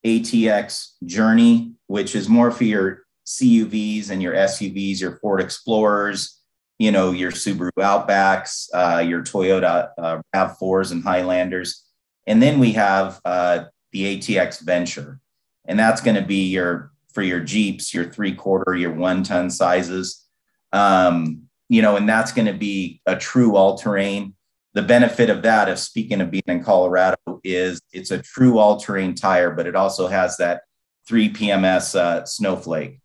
ATX 0.04 0.92
Journey, 1.04 1.72
which 1.86 2.14
is 2.16 2.28
more 2.28 2.50
for 2.50 2.64
your 2.64 3.02
CUVs 3.26 4.10
and 4.10 4.22
your 4.22 4.34
SUVs, 4.34 5.00
your 5.00 5.16
Ford 5.18 5.40
Explorers, 5.40 6.35
you 6.78 6.90
know, 6.90 7.12
your 7.12 7.30
Subaru 7.30 7.70
Outbacks, 7.78 8.68
uh, 8.74 9.00
your 9.00 9.22
Toyota 9.22 9.90
uh, 9.98 10.20
RAV4s 10.34 10.92
and 10.92 11.02
Highlanders. 11.02 11.84
And 12.26 12.42
then 12.42 12.58
we 12.58 12.72
have 12.72 13.20
uh, 13.24 13.64
the 13.92 14.18
ATX 14.18 14.60
Venture, 14.60 15.20
and 15.64 15.78
that's 15.78 16.00
going 16.00 16.16
to 16.16 16.26
be 16.26 16.48
your 16.48 16.92
for 17.12 17.22
your 17.22 17.40
Jeeps, 17.40 17.94
your 17.94 18.04
three 18.04 18.34
quarter, 18.34 18.74
your 18.74 18.92
one 18.92 19.22
ton 19.22 19.50
sizes. 19.50 20.24
Um, 20.72 21.42
you 21.68 21.82
know, 21.82 21.96
and 21.96 22.08
that's 22.08 22.32
going 22.32 22.46
to 22.46 22.54
be 22.54 23.00
a 23.06 23.16
true 23.16 23.56
all 23.56 23.78
terrain 23.78 24.34
the 24.76 24.82
benefit 24.82 25.30
of 25.30 25.40
that, 25.40 25.70
of 25.70 25.78
speaking 25.78 26.20
of 26.20 26.30
being 26.30 26.42
in 26.46 26.62
Colorado, 26.62 27.16
is 27.42 27.80
it's 27.94 28.10
a 28.10 28.20
true 28.20 28.58
all-terrain 28.58 29.14
tire, 29.14 29.50
but 29.50 29.66
it 29.66 29.74
also 29.74 30.06
has 30.06 30.36
that 30.36 30.64
three 31.08 31.32
PMS 31.32 31.98
uh, 31.98 32.26
snowflake. 32.26 33.00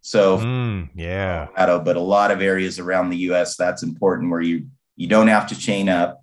So 0.00 0.38
mm, 0.38 0.88
yeah, 0.94 1.46
Colorado, 1.54 1.84
but 1.84 1.96
a 1.96 2.00
lot 2.00 2.30
of 2.30 2.40
areas 2.40 2.78
around 2.78 3.10
the 3.10 3.16
U.S. 3.18 3.56
that's 3.56 3.82
important 3.82 4.30
where 4.30 4.40
you 4.40 4.66
you 4.96 5.06
don't 5.06 5.28
have 5.28 5.48
to 5.48 5.58
chain 5.58 5.88
up. 5.88 6.22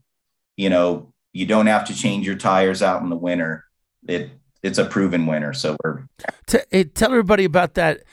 You 0.57 0.69
know, 0.69 1.13
you 1.33 1.45
don't 1.45 1.67
have 1.67 1.85
to 1.87 1.95
change 1.95 2.25
your 2.25 2.35
tires 2.35 2.81
out 2.81 3.01
in 3.01 3.09
the 3.09 3.15
winter. 3.15 3.65
It 4.07 4.31
it's 4.63 4.77
a 4.77 4.85
proven 4.85 5.25
winner. 5.27 5.53
So 5.53 5.77
we're 5.83 6.03
T- 6.47 6.59
hey, 6.71 6.83
tell 6.85 7.11
everybody 7.11 7.45
about 7.45 7.75
that 7.75 8.03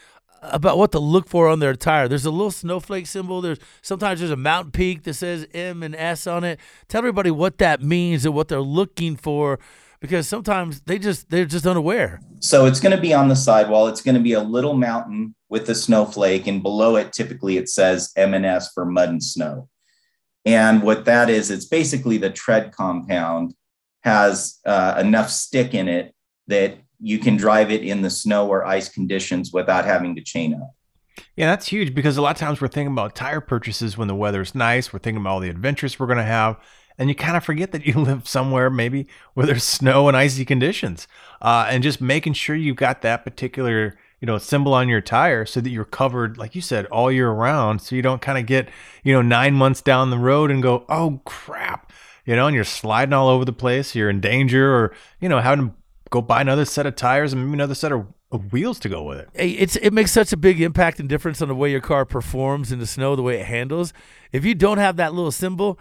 about 0.42 0.76
what 0.76 0.90
to 0.92 0.98
look 0.98 1.28
for 1.28 1.48
on 1.48 1.60
their 1.60 1.74
tire. 1.74 2.08
There's 2.08 2.26
a 2.26 2.30
little 2.30 2.50
snowflake 2.50 3.06
symbol. 3.06 3.40
There's 3.40 3.58
sometimes 3.80 4.18
there's 4.18 4.32
a 4.32 4.36
mountain 4.36 4.72
peak 4.72 5.04
that 5.04 5.14
says 5.14 5.46
M 5.54 5.82
and 5.82 5.94
S 5.94 6.26
on 6.26 6.44
it. 6.44 6.58
Tell 6.88 6.98
everybody 6.98 7.30
what 7.30 7.58
that 7.58 7.80
means 7.80 8.26
and 8.26 8.34
what 8.34 8.48
they're 8.48 8.60
looking 8.60 9.16
for 9.16 9.60
because 10.02 10.28
sometimes 10.28 10.80
they 10.82 10.98
just 10.98 11.30
they're 11.30 11.46
just 11.46 11.66
unaware. 11.66 12.20
So 12.40 12.66
it's 12.66 12.80
going 12.80 12.94
to 12.94 13.00
be 13.00 13.14
on 13.14 13.28
the 13.28 13.36
sidewall. 13.36 13.86
It's 13.86 14.02
going 14.02 14.16
to 14.16 14.20
be 14.20 14.32
a 14.32 14.42
little 14.42 14.74
mountain 14.74 15.34
with 15.48 15.68
a 15.70 15.74
snowflake 15.74 16.46
and 16.46 16.62
below 16.62 16.96
it 16.96 17.12
typically 17.12 17.56
it 17.56 17.68
says 17.68 18.12
M 18.16 18.34
and 18.34 18.44
S 18.44 18.72
for 18.74 18.84
mud 18.84 19.08
and 19.08 19.22
snow. 19.22 19.68
And 20.44 20.82
what 20.82 21.04
that 21.04 21.30
is, 21.30 21.52
it's 21.52 21.66
basically 21.66 22.18
the 22.18 22.30
tread 22.30 22.72
compound 22.72 23.54
has 24.00 24.58
uh, 24.66 24.96
enough 24.98 25.30
stick 25.30 25.72
in 25.72 25.88
it 25.88 26.12
that 26.48 26.78
you 27.00 27.20
can 27.20 27.36
drive 27.36 27.70
it 27.70 27.82
in 27.82 28.02
the 28.02 28.10
snow 28.10 28.48
or 28.48 28.66
ice 28.66 28.88
conditions 28.88 29.52
without 29.52 29.84
having 29.84 30.16
to 30.16 30.22
chain 30.22 30.54
up. 30.54 30.74
Yeah, 31.36 31.46
that's 31.46 31.68
huge 31.68 31.94
because 31.94 32.16
a 32.16 32.22
lot 32.22 32.34
of 32.34 32.40
times 32.40 32.60
we're 32.60 32.68
thinking 32.68 32.92
about 32.92 33.14
tire 33.14 33.40
purchases 33.40 33.96
when 33.96 34.08
the 34.08 34.16
weather's 34.16 34.54
nice. 34.54 34.92
We're 34.92 34.98
thinking 34.98 35.20
about 35.20 35.34
all 35.34 35.40
the 35.40 35.48
adventures 35.48 35.98
we're 36.00 36.06
going 36.06 36.18
to 36.18 36.24
have. 36.24 36.56
And 36.98 37.08
you 37.08 37.14
kind 37.14 37.36
of 37.36 37.44
forget 37.44 37.72
that 37.72 37.86
you 37.86 37.94
live 37.96 38.28
somewhere 38.28 38.70
maybe 38.70 39.06
where 39.34 39.46
there's 39.46 39.64
snow 39.64 40.08
and 40.08 40.16
icy 40.16 40.44
conditions. 40.44 41.06
Uh, 41.40 41.66
and 41.68 41.82
just 41.82 42.00
making 42.00 42.34
sure 42.34 42.56
you've 42.56 42.76
got 42.76 43.02
that 43.02 43.24
particular 43.24 43.96
you 44.20 44.26
know 44.26 44.38
symbol 44.38 44.72
on 44.72 44.88
your 44.88 45.00
tire 45.00 45.44
so 45.44 45.60
that 45.60 45.70
you're 45.70 45.84
covered 45.84 46.38
like 46.38 46.54
you 46.54 46.60
said 46.60 46.86
all 46.86 47.10
year 47.10 47.28
round 47.28 47.82
so 47.82 47.96
you 47.96 48.02
don't 48.02 48.22
kind 48.22 48.38
of 48.38 48.46
get 48.46 48.68
you 49.02 49.12
know 49.12 49.20
nine 49.20 49.52
months 49.52 49.82
down 49.82 50.10
the 50.10 50.18
road 50.18 50.48
and 50.48 50.62
go 50.62 50.84
oh 50.88 51.20
crap 51.24 51.90
you 52.24 52.36
know 52.36 52.46
and 52.46 52.54
you're 52.54 52.62
sliding 52.62 53.12
all 53.12 53.28
over 53.28 53.44
the 53.44 53.52
place 53.52 53.96
you're 53.96 54.08
in 54.08 54.20
danger 54.20 54.72
or 54.72 54.94
you 55.18 55.28
know 55.28 55.40
having 55.40 55.70
to 55.70 55.74
go 56.12 56.22
buy 56.22 56.40
another 56.40 56.64
set 56.64 56.86
of 56.86 56.94
tires 56.94 57.32
and 57.32 57.42
maybe 57.42 57.54
another 57.54 57.74
set 57.74 57.90
of, 57.90 58.06
wheels 58.50 58.78
to 58.78 58.88
go 58.88 59.02
with 59.02 59.18
it. 59.18 59.28
It's 59.34 59.76
it 59.76 59.92
makes 59.92 60.10
such 60.10 60.32
a 60.32 60.38
big 60.38 60.58
impact 60.62 60.98
and 60.98 61.06
difference 61.06 61.42
on 61.42 61.48
the 61.48 61.54
way 61.54 61.70
your 61.70 61.82
car 61.82 62.06
performs 62.06 62.72
in 62.72 62.78
the 62.78 62.86
snow, 62.86 63.14
the 63.14 63.22
way 63.22 63.38
it 63.38 63.44
handles. 63.44 63.92
If 64.32 64.42
you 64.46 64.54
don't 64.54 64.78
have 64.78 64.96
that 64.96 65.12
little 65.12 65.30
symbol, 65.30 65.78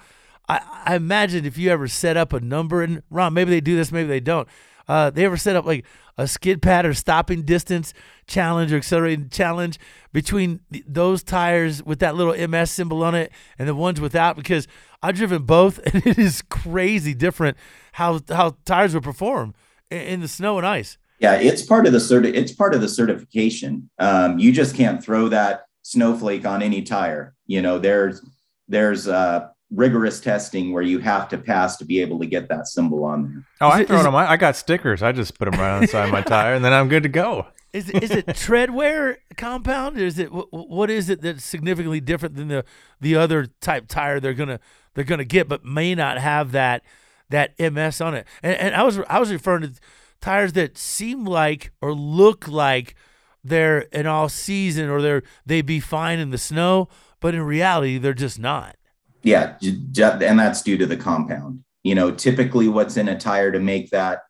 I, 0.51 0.81
I 0.85 0.95
imagine 0.95 1.45
if 1.45 1.57
you 1.57 1.69
ever 1.69 1.87
set 1.87 2.17
up 2.17 2.33
a 2.33 2.41
number 2.41 2.81
and 2.81 3.03
Ron, 3.09 3.33
maybe 3.33 3.51
they 3.51 3.61
do 3.61 3.77
this, 3.77 3.91
maybe 3.91 4.09
they 4.09 4.19
don't. 4.19 4.49
Uh, 4.85 5.09
they 5.09 5.23
ever 5.23 5.37
set 5.37 5.55
up 5.55 5.65
like 5.65 5.85
a 6.17 6.27
skid 6.27 6.61
pad 6.61 6.85
or 6.85 6.93
stopping 6.93 7.43
distance 7.43 7.93
challenge 8.27 8.73
or 8.73 8.77
accelerating 8.77 9.29
challenge 9.29 9.79
between 10.11 10.59
th- 10.69 10.83
those 10.85 11.23
tires 11.23 11.81
with 11.83 11.99
that 11.99 12.15
little 12.15 12.35
MS 12.47 12.69
symbol 12.69 13.01
on 13.01 13.15
it 13.15 13.31
and 13.57 13.69
the 13.69 13.75
ones 13.75 14.01
without? 14.01 14.35
Because 14.35 14.67
I've 15.01 15.15
driven 15.15 15.43
both 15.43 15.79
and 15.93 16.05
it 16.05 16.19
is 16.19 16.41
crazy 16.41 17.13
different 17.13 17.55
how 17.93 18.19
how 18.27 18.57
tires 18.65 18.93
will 18.93 19.01
perform 19.01 19.53
in 19.89 20.19
the 20.19 20.27
snow 20.27 20.57
and 20.57 20.67
ice. 20.67 20.97
Yeah, 21.19 21.35
it's 21.35 21.61
part 21.61 21.85
of 21.85 21.93
the 21.93 21.99
certi- 21.99 22.35
it's 22.35 22.51
part 22.51 22.73
of 22.73 22.81
the 22.81 22.89
certification. 22.89 23.89
Um, 23.99 24.37
you 24.37 24.51
just 24.51 24.75
can't 24.75 25.01
throw 25.01 25.29
that 25.29 25.67
snowflake 25.83 26.45
on 26.45 26.61
any 26.61 26.81
tire. 26.81 27.35
You 27.45 27.61
know, 27.61 27.79
there's 27.79 28.21
there's 28.67 29.07
uh, 29.07 29.47
rigorous 29.73 30.19
testing 30.19 30.73
where 30.73 30.83
you 30.83 30.99
have 30.99 31.29
to 31.29 31.37
pass 31.37 31.77
to 31.77 31.85
be 31.85 32.01
able 32.01 32.19
to 32.19 32.25
get 32.25 32.49
that 32.49 32.67
symbol 32.67 33.05
on 33.05 33.23
there. 33.23 33.43
Oh, 33.61 33.69
I 33.69 33.85
throw 33.85 33.99
it 33.99 34.05
on. 34.05 34.13
I 34.13 34.37
got 34.37 34.55
stickers. 34.55 35.01
I 35.01 35.11
just 35.11 35.39
put 35.39 35.49
them 35.49 35.59
right 35.59 35.81
inside 35.81 36.11
my 36.11 36.21
tire, 36.21 36.53
and 36.53 36.63
then 36.63 36.73
I'm 36.73 36.89
good 36.89 37.03
to 37.03 37.09
go. 37.09 37.47
Is 37.73 37.89
it, 37.89 38.03
is 38.03 38.11
it 38.11 38.25
treadwear 38.27 39.17
compound? 39.37 39.97
Or 39.97 40.05
is 40.05 40.19
it 40.19 40.27
what 40.27 40.89
is 40.89 41.09
it 41.09 41.21
that's 41.21 41.45
significantly 41.45 42.01
different 42.01 42.35
than 42.35 42.49
the 42.49 42.65
the 42.99 43.15
other 43.15 43.47
type 43.61 43.87
tire 43.87 44.19
they're 44.19 44.33
gonna 44.33 44.59
they're 44.93 45.05
gonna 45.05 45.23
get, 45.23 45.47
but 45.47 45.63
may 45.63 45.95
not 45.95 46.17
have 46.17 46.51
that 46.51 46.83
that 47.29 47.57
MS 47.57 48.01
on 48.01 48.13
it. 48.13 48.27
And, 48.43 48.55
and 48.57 48.75
I 48.75 48.83
was 48.83 48.99
I 49.09 49.19
was 49.19 49.31
referring 49.31 49.61
to 49.61 49.71
tires 50.19 50.53
that 50.53 50.77
seem 50.77 51.23
like 51.25 51.71
or 51.81 51.93
look 51.93 52.47
like 52.47 52.95
they're 53.43 53.87
an 53.93 54.05
all 54.05 54.27
season 54.27 54.89
or 54.89 55.01
they're 55.01 55.23
they'd 55.45 55.65
be 55.65 55.79
fine 55.79 56.19
in 56.19 56.29
the 56.29 56.37
snow, 56.37 56.89
but 57.21 57.33
in 57.33 57.41
reality 57.41 57.97
they're 57.97 58.13
just 58.13 58.37
not. 58.37 58.75
Yeah, 59.23 59.55
and 59.61 60.39
that's 60.39 60.61
due 60.61 60.77
to 60.77 60.85
the 60.85 60.97
compound. 60.97 61.63
You 61.83 61.95
know, 61.95 62.11
typically 62.11 62.67
what's 62.67 62.97
in 62.97 63.07
a 63.07 63.17
tire 63.17 63.51
to 63.51 63.59
make 63.59 63.89
that 63.91 64.21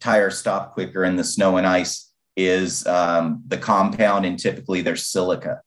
tire 0.00 0.30
stop 0.30 0.72
quicker 0.72 1.04
in 1.04 1.16
the 1.16 1.24
snow 1.24 1.56
and 1.56 1.66
ice 1.66 2.12
is 2.36 2.86
um, 2.86 3.42
the 3.46 3.58
compound, 3.58 4.24
and 4.24 4.38
typically 4.38 4.80
there's 4.80 5.06
silica 5.06 5.60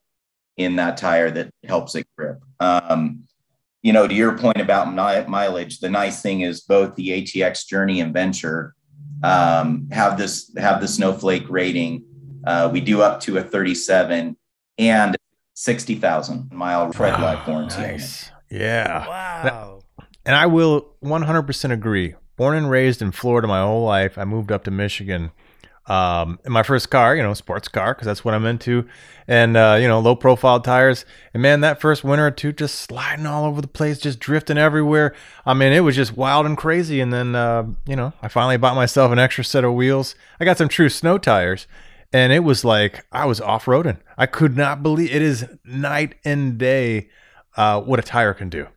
in 0.57 0.75
that 0.77 0.97
tire 0.97 1.31
that 1.31 1.51
helps 1.65 1.95
it 1.95 2.07
grip. 2.17 2.39
Um, 2.59 3.23
you 3.83 3.93
know, 3.93 4.07
to 4.07 4.13
your 4.13 4.37
point 4.37 4.61
about 4.61 4.93
mileage, 4.93 5.79
the 5.79 5.89
nice 5.89 6.21
thing 6.21 6.41
is 6.41 6.61
both 6.61 6.95
the 6.95 7.09
ATX 7.09 7.67
Journey 7.67 7.99
and 7.99 8.13
Venture 8.13 8.75
um, 9.23 9.87
have 9.91 10.17
this 10.17 10.51
have 10.57 10.81
the 10.81 10.87
snowflake 10.87 11.49
rating. 11.49 12.05
Uh, 12.45 12.69
we 12.71 12.81
do 12.81 13.01
up 13.01 13.19
to 13.21 13.37
a 13.37 13.43
37 13.43 14.35
and 14.77 15.17
60,000 15.53 16.51
mile 16.51 16.91
tread 16.91 17.19
life 17.19 17.47
warranty. 17.47 17.81
Nice. 17.81 18.30
Yeah. 18.51 19.07
Wow. 19.07 19.79
And 20.25 20.35
I 20.35 20.45
will 20.45 20.93
100% 21.03 21.71
agree. 21.71 22.15
Born 22.35 22.55
and 22.55 22.69
raised 22.69 23.01
in 23.01 23.11
Florida 23.11 23.47
my 23.47 23.61
whole 23.61 23.85
life, 23.85 24.17
I 24.17 24.25
moved 24.25 24.51
up 24.51 24.63
to 24.65 24.71
Michigan 24.71 25.31
um, 25.87 26.39
in 26.45 26.51
my 26.51 26.63
first 26.63 26.89
car, 26.89 27.15
you 27.15 27.23
know, 27.23 27.33
sports 27.33 27.67
car, 27.67 27.93
because 27.93 28.05
that's 28.05 28.23
what 28.23 28.33
I'm 28.33 28.45
into, 28.45 28.87
and 29.27 29.57
uh, 29.57 29.77
you 29.79 29.87
know, 29.87 29.99
low 29.99 30.15
profile 30.15 30.59
tires. 30.59 31.05
And 31.33 31.41
man, 31.41 31.61
that 31.61 31.81
first 31.81 32.03
winter 32.03 32.27
or 32.27 32.31
two, 32.31 32.53
just 32.53 32.75
sliding 32.79 33.25
all 33.25 33.45
over 33.45 33.61
the 33.61 33.67
place, 33.67 33.99
just 33.99 34.19
drifting 34.19 34.57
everywhere. 34.57 35.15
I 35.45 35.53
mean, 35.53 35.73
it 35.73 35.81
was 35.81 35.95
just 35.95 36.15
wild 36.15 36.45
and 36.45 36.57
crazy. 36.57 37.01
And 37.01 37.11
then, 37.11 37.35
uh, 37.35 37.65
you 37.87 37.95
know, 37.95 38.13
I 38.21 38.27
finally 38.27 38.57
bought 38.57 38.75
myself 38.75 39.11
an 39.11 39.19
extra 39.19 39.43
set 39.43 39.63
of 39.63 39.73
wheels. 39.73 40.15
I 40.39 40.45
got 40.45 40.57
some 40.57 40.69
true 40.69 40.89
snow 40.89 41.17
tires, 41.17 41.67
and 42.13 42.31
it 42.31 42.43
was 42.43 42.63
like 42.63 43.05
I 43.11 43.25
was 43.25 43.41
off 43.41 43.65
roading. 43.65 43.97
I 44.17 44.27
could 44.27 44.55
not 44.55 44.83
believe 44.83 45.13
it 45.13 45.21
is 45.21 45.45
night 45.65 46.15
and 46.23 46.57
day 46.57 47.09
uh, 47.57 47.81
what 47.81 47.99
a 47.99 48.03
tire 48.03 48.33
can 48.33 48.49
do. 48.49 48.67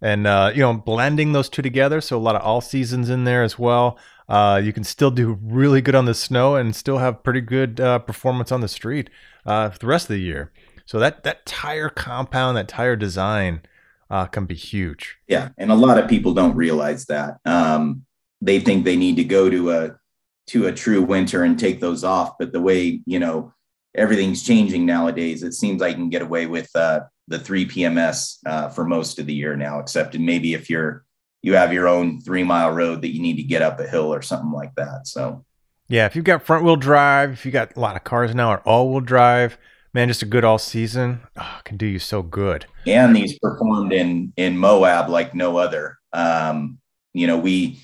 And 0.00 0.26
uh, 0.26 0.52
you 0.54 0.60
know, 0.60 0.74
blending 0.74 1.32
those 1.32 1.48
two 1.48 1.62
together, 1.62 2.00
so 2.00 2.16
a 2.16 2.20
lot 2.20 2.36
of 2.36 2.42
all 2.42 2.60
seasons 2.60 3.08
in 3.08 3.24
there 3.24 3.42
as 3.42 3.58
well. 3.58 3.98
Uh, 4.28 4.60
you 4.62 4.72
can 4.72 4.84
still 4.84 5.10
do 5.10 5.38
really 5.42 5.80
good 5.80 5.94
on 5.94 6.06
the 6.06 6.14
snow 6.14 6.56
and 6.56 6.74
still 6.74 6.98
have 6.98 7.22
pretty 7.22 7.40
good 7.40 7.80
uh, 7.80 7.98
performance 7.98 8.50
on 8.50 8.60
the 8.60 8.68
street 8.68 9.10
uh, 9.46 9.70
for 9.70 9.78
the 9.78 9.86
rest 9.86 10.04
of 10.04 10.14
the 10.14 10.20
year. 10.20 10.52
So 10.86 10.98
that 10.98 11.24
that 11.24 11.46
tire 11.46 11.88
compound, 11.88 12.56
that 12.56 12.68
tire 12.68 12.96
design, 12.96 13.62
uh, 14.10 14.26
can 14.26 14.44
be 14.44 14.54
huge. 14.54 15.16
Yeah, 15.28 15.50
and 15.56 15.70
a 15.70 15.74
lot 15.74 15.98
of 15.98 16.08
people 16.08 16.34
don't 16.34 16.56
realize 16.56 17.06
that. 17.06 17.38
Um, 17.44 18.04
they 18.40 18.60
think 18.60 18.84
they 18.84 18.96
need 18.96 19.16
to 19.16 19.24
go 19.24 19.48
to 19.48 19.70
a 19.70 19.96
to 20.48 20.66
a 20.66 20.72
true 20.72 21.02
winter 21.02 21.42
and 21.44 21.58
take 21.58 21.80
those 21.80 22.04
off, 22.04 22.36
but 22.38 22.52
the 22.52 22.60
way 22.60 23.00
you 23.06 23.18
know 23.18 23.52
everything's 23.94 24.42
changing 24.42 24.84
nowadays. 24.84 25.42
It 25.42 25.52
seems 25.52 25.80
you 25.80 25.94
can 25.94 26.10
get 26.10 26.22
away 26.22 26.46
with 26.46 26.68
uh, 26.74 27.00
the 27.28 27.38
three 27.38 27.66
PMS 27.66 28.38
uh, 28.46 28.68
for 28.68 28.84
most 28.84 29.18
of 29.18 29.26
the 29.26 29.34
year 29.34 29.56
now, 29.56 29.78
except 29.78 30.18
maybe 30.18 30.54
if 30.54 30.68
you're 30.68 31.04
you 31.42 31.54
have 31.54 31.74
your 31.74 31.86
own 31.86 32.20
three 32.20 32.42
mile 32.42 32.70
road 32.70 33.02
that 33.02 33.14
you 33.14 33.20
need 33.20 33.36
to 33.36 33.42
get 33.42 33.60
up 33.60 33.78
a 33.78 33.86
hill 33.86 34.12
or 34.12 34.22
something 34.22 34.52
like 34.52 34.74
that. 34.76 35.06
So 35.06 35.44
yeah, 35.88 36.06
if 36.06 36.16
you've 36.16 36.24
got 36.24 36.42
front 36.42 36.64
wheel 36.64 36.76
drive, 36.76 37.32
if 37.32 37.44
you 37.44 37.52
got 37.52 37.76
a 37.76 37.80
lot 37.80 37.96
of 37.96 38.04
cars 38.04 38.34
now 38.34 38.48
are 38.48 38.62
all 38.64 38.90
wheel 38.90 39.00
drive, 39.00 39.58
man, 39.92 40.08
just 40.08 40.22
a 40.22 40.26
good 40.26 40.44
all 40.44 40.58
season 40.58 41.20
oh, 41.36 41.60
can 41.64 41.76
do 41.76 41.86
you 41.86 41.98
so 41.98 42.22
good. 42.22 42.66
And 42.86 43.14
these 43.14 43.38
performed 43.38 43.92
in 43.92 44.32
in 44.36 44.56
Moab 44.56 45.10
like 45.10 45.34
no 45.34 45.58
other. 45.58 45.98
Um, 46.12 46.78
you 47.12 47.26
know, 47.26 47.38
we 47.38 47.78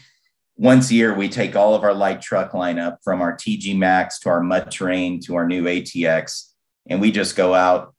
once 0.57 0.91
a 0.91 0.95
year 0.95 1.15
we 1.15 1.29
take 1.29 1.55
all 1.55 1.75
of 1.75 1.83
our 1.83 1.95
light 1.95 2.23
truck 2.23 2.53
lineup 2.53 2.97
from 3.05 3.21
our 3.21 3.37
TG 3.37 3.77
Max 3.77 4.19
to 4.21 4.31
our 4.31 4.43
mud 4.43 4.71
terrain 4.71 5.21
to 5.21 5.37
our 5.37 5.47
new 5.47 5.65
ATX, 5.65 6.51
and 6.89 7.01
we 7.01 7.13
just 7.13 7.37
go 7.37 7.55
out 7.55 7.95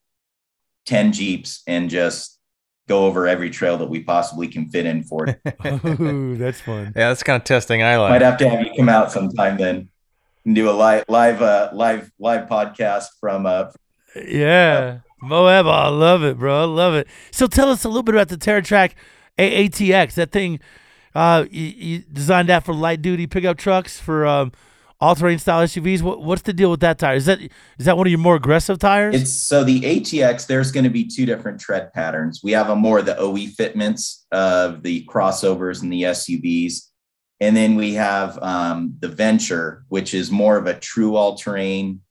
10 0.86 1.14
Jeeps 1.14 1.64
and 1.68 1.90
just 1.90 2.40
go 2.88 3.06
over 3.06 3.28
every 3.28 3.50
trail 3.50 3.78
that 3.78 3.90
we 3.90 4.04
possibly 4.04 4.48
can 4.48 4.70
fit 4.70 4.86
in 4.86 5.04
for 5.04 5.28
it. 5.28 5.40
Ooh, 5.86 6.36
that's 6.36 6.62
fun. 6.62 6.94
Yeah, 6.96 7.10
that's 7.10 7.24
kind 7.24 7.40
of 7.40 7.46
testing 7.46 7.84
I 7.84 7.98
like. 7.98 8.12
Might 8.12 8.22
have 8.22 8.38
to 8.38 8.50
have 8.50 8.62
you 8.62 8.72
come 8.76 8.90
out 8.90 9.12
sometime 9.12 9.58
then 9.58 9.90
and 10.46 10.56
do 10.56 10.70
a 10.70 10.72
live 10.72 11.06
live 11.08 11.42
uh 11.42 11.70
live 11.74 12.12
live 12.20 12.50
podcast 12.50 13.06
from 13.20 13.46
uh 13.46 13.72
yeah. 14.16 15.00
Moab, 15.22 15.68
I 15.68 15.88
love 15.88 16.24
it, 16.24 16.38
bro. 16.38 16.62
I 16.62 16.66
love 16.66 16.96
it. 16.96 17.08
So 17.30 17.46
tell 17.46 17.70
us 17.70 17.84
a 17.84 17.88
little 17.88 18.04
bit 18.04 18.16
about 18.16 18.30
the 18.30 18.38
Terra 18.38 18.62
Trac 18.62 18.94
ATX. 19.38 20.16
That 20.16 20.32
thing, 20.32 20.60
uh, 21.14 21.46
you, 21.50 21.66
you 21.66 22.00
designed 22.12 22.50
that 22.50 22.66
for 22.66 22.74
light 22.74 23.04
duty 23.04 23.28
pickup 23.28 23.58
trucks 23.58 24.00
for 24.00 24.26
um, 24.26 24.52
all 25.02 25.16
terrain 25.16 25.40
style 25.40 25.66
SUVs. 25.66 26.02
What, 26.02 26.22
what's 26.22 26.44
the 26.44 26.54
deal 26.54 26.72
with 26.72 26.80
that 26.82 27.00
tire? 27.00 27.16
Is 27.16 27.26
that 27.26 27.42
is 27.42 27.86
that 27.86 27.98
one 27.98 28.08
of 28.08 28.12
your 28.12 28.20
more 28.20 28.36
aggressive 28.36 28.80
tires? 28.80 29.16
It's 29.16 29.32
so 29.32 29.64
the 29.64 29.82
ATX. 29.82 30.48
There's 30.48 30.72
going 30.72 30.84
to 30.84 30.90
be 30.90 31.06
two 31.06 31.26
different 31.26 31.60
tread 31.60 31.92
patterns. 31.92 32.42
We 32.44 32.52
have 32.52 32.70
a 32.70 32.76
more 32.76 33.02
the 33.02 33.18
OE 33.18 33.48
fitments 33.48 34.26
of 34.32 34.84
the 34.84 35.06
crossovers 35.06 35.82
and 35.82 35.92
the 35.92 36.04
SUVs, 36.04 36.90
and 37.40 37.58
then 37.58 37.76
we 37.76 37.96
have 37.96 38.38
um, 38.42 38.96
the 39.00 39.10
Venture, 39.10 39.84
which 39.90 40.14
is 40.14 40.32
more 40.32 40.56
of 40.56 40.68
a 40.68 40.76
true 40.76 41.16
all 41.16 41.36
terrain 41.36 42.02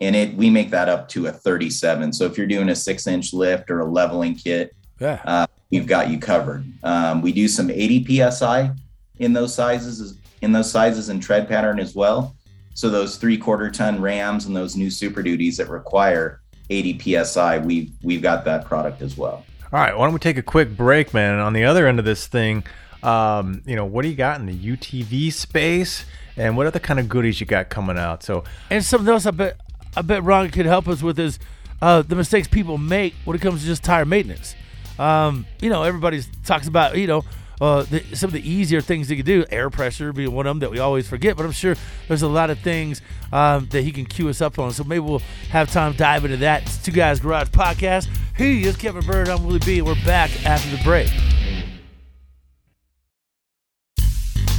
and 0.00 0.16
it 0.16 0.34
we 0.34 0.50
make 0.50 0.70
that 0.70 0.88
up 0.88 1.08
to 1.08 1.26
a 1.26 1.32
37 1.32 2.12
so 2.12 2.24
if 2.24 2.36
you're 2.36 2.46
doing 2.46 2.68
a 2.70 2.74
six 2.74 3.06
inch 3.06 3.32
lift 3.32 3.70
or 3.70 3.80
a 3.80 3.84
leveling 3.84 4.34
kit 4.34 4.74
yeah. 4.98 5.20
uh, 5.24 5.46
we've 5.70 5.86
got 5.86 6.10
you 6.10 6.18
covered 6.18 6.64
um, 6.82 7.22
we 7.22 7.32
do 7.32 7.46
some 7.46 7.70
80 7.70 8.30
psi 8.30 8.70
in 9.18 9.32
those 9.32 9.54
sizes 9.54 10.18
in 10.42 10.52
those 10.52 10.70
sizes 10.70 11.08
and 11.08 11.22
tread 11.22 11.48
pattern 11.48 11.78
as 11.78 11.94
well 11.94 12.34
so 12.80 12.88
those 12.88 13.16
three 13.16 13.36
quarter 13.36 13.70
ton 13.70 14.00
rams 14.00 14.46
and 14.46 14.56
those 14.56 14.74
new 14.74 14.90
super 14.90 15.22
duties 15.22 15.58
that 15.58 15.68
require 15.68 16.40
80 16.70 17.24
psi 17.24 17.58
we've 17.58 17.92
we've 18.02 18.22
got 18.22 18.46
that 18.46 18.64
product 18.64 19.02
as 19.02 19.18
well. 19.18 19.44
All 19.72 19.80
right 19.80 19.96
why 19.96 20.06
don't 20.06 20.14
we 20.14 20.18
take 20.18 20.38
a 20.38 20.42
quick 20.42 20.74
break 20.76 21.12
man? 21.12 21.38
On 21.40 21.52
the 21.52 21.64
other 21.64 21.86
end 21.86 21.98
of 21.98 22.06
this 22.06 22.26
thing 22.26 22.64
um, 23.02 23.60
you 23.66 23.76
know 23.76 23.84
what 23.84 24.02
do 24.02 24.08
you 24.08 24.16
got 24.16 24.40
in 24.40 24.46
the 24.46 24.56
utv 24.56 25.30
space? 25.30 26.06
And 26.36 26.56
what 26.56 26.66
other 26.66 26.78
kind 26.78 26.98
of 26.98 27.06
goodies 27.06 27.38
you 27.38 27.46
got 27.46 27.68
coming 27.68 27.98
out? 27.98 28.22
So 28.22 28.44
and 28.70 28.82
something 28.82 29.12
else 29.12 29.26
i 29.26 29.30
bet 29.30 29.60
I 29.94 30.02
bet 30.02 30.22
Ron 30.22 30.48
could 30.50 30.66
help 30.66 30.88
us 30.88 31.02
with 31.02 31.18
is 31.18 31.38
uh, 31.82 32.02
the 32.02 32.14
mistakes 32.14 32.48
people 32.48 32.78
make 32.78 33.14
when 33.24 33.36
it 33.36 33.42
comes 33.42 33.60
to 33.60 33.66
just 33.66 33.82
tire 33.82 34.04
maintenance. 34.06 34.54
Um, 34.98 35.46
you 35.60 35.68
know, 35.68 35.82
everybody 35.82 36.22
talks 36.44 36.68
about 36.68 36.96
you 36.96 37.06
know 37.06 37.24
uh, 37.60 37.82
the, 37.82 38.00
some 38.14 38.28
of 38.28 38.32
the 38.32 38.48
easier 38.48 38.80
things 38.80 39.10
you 39.10 39.16
can 39.16 39.26
do, 39.26 39.44
air 39.50 39.70
pressure 39.70 40.12
being 40.12 40.32
one 40.32 40.46
of 40.46 40.50
them 40.50 40.60
that 40.60 40.70
we 40.70 40.78
always 40.78 41.08
forget. 41.08 41.36
But 41.36 41.46
I'm 41.46 41.52
sure 41.52 41.76
there's 42.08 42.22
a 42.22 42.28
lot 42.28 42.50
of 42.50 42.58
things 42.60 43.02
um, 43.32 43.66
that 43.70 43.82
he 43.82 43.92
can 43.92 44.06
cue 44.06 44.28
us 44.28 44.40
up 44.40 44.58
on. 44.58 44.72
So 44.72 44.84
maybe 44.84 45.00
we'll 45.00 45.22
have 45.50 45.70
time 45.70 45.92
to 45.92 45.98
dive 45.98 46.24
into 46.24 46.38
that. 46.38 46.62
It's 46.62 46.82
Two 46.82 46.92
Guys 46.92 47.20
Garage 47.20 47.48
Podcast. 47.48 48.08
He 48.36 48.64
is 48.64 48.76
Kevin 48.76 49.04
Bird. 49.04 49.28
I'm 49.28 49.44
Willie 49.44 49.58
B. 49.58 49.82
We're 49.82 49.94
back 50.04 50.30
after 50.46 50.74
the 50.74 50.82
break. 50.82 51.10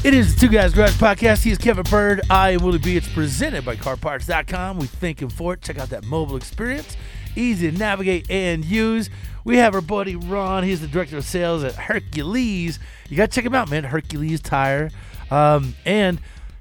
It 0.04 0.16
is 0.16 0.34
the 0.34 0.42
Two 0.42 0.52
Guys 0.52 0.74
Garage 0.74 0.94
Podcast. 0.94 1.44
He 1.44 1.52
is 1.52 1.60
Kevin 1.60 1.84
Bird. 1.84 2.22
I 2.30 2.52
am 2.52 2.64
Willie 2.64 2.80
B. 2.80 2.98
It's 2.98 3.08
presented 3.08 3.64
by 3.64 3.76
CarParts.com. 3.76 4.80
We 4.80 4.88
thank 4.88 5.22
him 5.22 5.30
for 5.30 5.54
it. 5.54 5.62
Check 5.62 5.78
out 5.78 5.90
that 5.90 6.04
mobile 6.06 6.36
experience. 6.36 6.98
Easy 7.36 7.72
to 7.72 7.78
navigate 7.78 8.30
and 8.30 8.66
use. 8.66 9.10
We 9.44 9.58
have 9.58 9.74
our 9.74 9.82
buddy 9.82 10.16
Ron. 10.16 10.64
He's 10.64 10.82
the 10.82 10.88
director 10.88 11.18
of 11.18 11.26
sales 11.26 11.64
at 11.64 11.76
Hercules. 11.76 12.80
You 13.10 13.18
got 13.18 13.32
to 13.32 13.36
check 13.36 13.46
him 13.46 13.56
out, 13.56 13.70
man. 13.70 13.84
Hercules 13.86 14.42
Tire. 14.42 14.92
Um, 15.32 15.76
and 15.86 16.20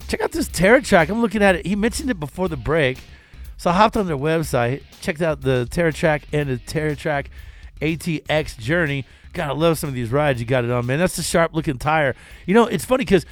check 0.08 0.20
out 0.20 0.32
this 0.32 0.48
Terra 0.48 0.80
Trac. 0.80 1.10
I'm 1.10 1.20
looking 1.20 1.42
at 1.42 1.56
it. 1.56 1.66
He 1.66 1.76
mentioned 1.76 2.10
it 2.10 2.18
before 2.18 2.48
the 2.48 2.56
break. 2.56 2.98
So 3.56 3.70
I 3.70 3.74
hopped 3.74 3.96
on 3.96 4.06
their 4.06 4.16
website, 4.16 4.82
checked 5.02 5.20
out 5.20 5.42
the 5.42 5.68
Terra 5.70 5.92
Trac 5.92 6.22
and 6.32 6.48
the 6.48 6.56
Terra 6.56 6.96
Trac 6.96 7.26
ATX 7.82 8.58
Journey. 8.58 9.04
I 9.34 9.52
love 9.52 9.78
some 9.78 9.88
of 9.88 9.94
these 9.94 10.10
rides 10.10 10.40
you 10.40 10.46
got 10.46 10.64
it 10.64 10.70
on, 10.70 10.86
man. 10.86 10.98
That's 10.98 11.18
a 11.18 11.22
sharp 11.22 11.54
looking 11.54 11.78
tire. 11.78 12.16
You 12.46 12.54
know, 12.54 12.66
it's 12.66 12.84
funny 12.84 13.04
because 13.04 13.26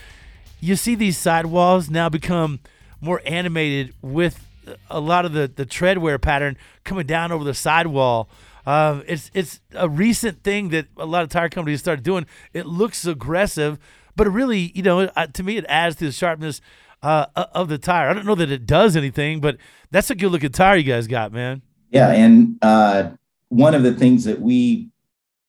you 0.61 0.77
see 0.77 0.95
these 0.95 1.17
sidewalls 1.17 1.91
now 1.91 2.09
become 2.09 2.61
more 3.01 3.23
animated 3.25 3.95
with 4.03 4.45
a 4.91 5.01
lot 5.01 5.25
of 5.25 5.33
the 5.33 5.49
the 5.49 5.65
tread 5.65 5.99
wear 5.99 6.19
pattern 6.19 6.57
coming 6.85 7.07
down 7.07 7.33
over 7.33 7.45
the 7.45 7.55
sidewall. 7.55 8.29
Um, 8.68 9.02
it's 9.07 9.31
it's 9.33 9.61
a 9.72 9.88
recent 9.88 10.42
thing 10.42 10.68
that 10.68 10.88
a 10.98 11.07
lot 11.07 11.22
of 11.22 11.31
tire 11.31 11.48
companies 11.48 11.81
started 11.81 12.04
doing. 12.04 12.26
It 12.52 12.66
looks 12.66 13.07
aggressive, 13.07 13.78
but 14.14 14.26
it 14.26 14.31
really, 14.31 14.72
you 14.74 14.83
know, 14.83 15.07
to 15.07 15.42
me, 15.42 15.57
it 15.57 15.64
adds 15.70 15.96
to 15.96 16.04
the 16.04 16.12
sharpness 16.12 16.61
uh, 17.02 17.28
of 17.35 17.70
the 17.70 17.78
tire. 17.78 18.11
I 18.11 18.12
don't 18.12 18.26
know 18.26 18.35
that 18.35 18.50
it 18.50 18.66
does 18.66 18.94
anything, 18.94 19.40
but 19.40 19.57
that's 19.90 20.11
a 20.11 20.14
good 20.14 20.31
looking 20.33 20.52
tire 20.52 20.76
you 20.76 20.83
guys 20.83 21.07
got, 21.07 21.33
man. 21.33 21.62
Yeah, 21.90 22.11
and 22.11 22.59
uh, 22.61 23.12
one 23.48 23.74
of 23.74 23.85
the 23.85 23.94
things 23.94 24.24
that 24.24 24.38
we 24.38 24.90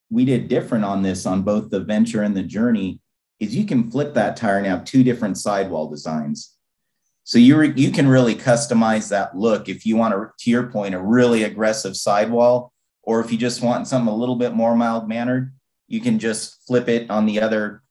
we 0.09 0.23
did 0.23 0.47
different 0.47 0.85
on 0.85 1.01
this 1.01 1.25
on 1.25 1.41
both 1.41 1.71
the 1.71 1.81
venture 1.81 2.23
and 2.23 2.37
the 2.37 2.43
journey 2.43 3.01
is 3.41 3.53
you 3.53 3.65
can 3.65 3.91
flip 3.91 4.13
that 4.13 4.37
tire 4.37 4.63
have 4.63 4.85
two 4.85 5.03
different 5.03 5.37
sidewall 5.37 5.89
designs. 5.89 6.55
So 7.25 7.37
you 7.37 7.57
re- 7.57 7.73
you 7.75 7.91
can 7.91 8.07
really 8.07 8.35
customize 8.35 9.09
that 9.09 9.35
look 9.35 9.67
if 9.67 9.85
you 9.85 9.97
want 9.97 10.13
to, 10.13 10.31
to 10.45 10.49
your 10.49 10.67
point, 10.67 10.95
a 10.95 11.01
really 11.01 11.43
aggressive 11.43 11.97
sidewall, 11.97 12.71
or 13.09 13.19
if 13.21 13.31
you 13.31 13.39
just 13.39 13.63
want 13.63 13.87
something 13.87 14.13
a 14.13 14.15
little 14.15 14.35
bit 14.35 14.53
more 14.53 14.75
mild 14.75 15.09
mannered, 15.09 15.51
you 15.87 15.99
can 15.99 16.19
just 16.19 16.63
flip 16.67 16.87
it 16.87 17.09
on 17.09 17.25
the 17.25 17.41
other 17.41 17.81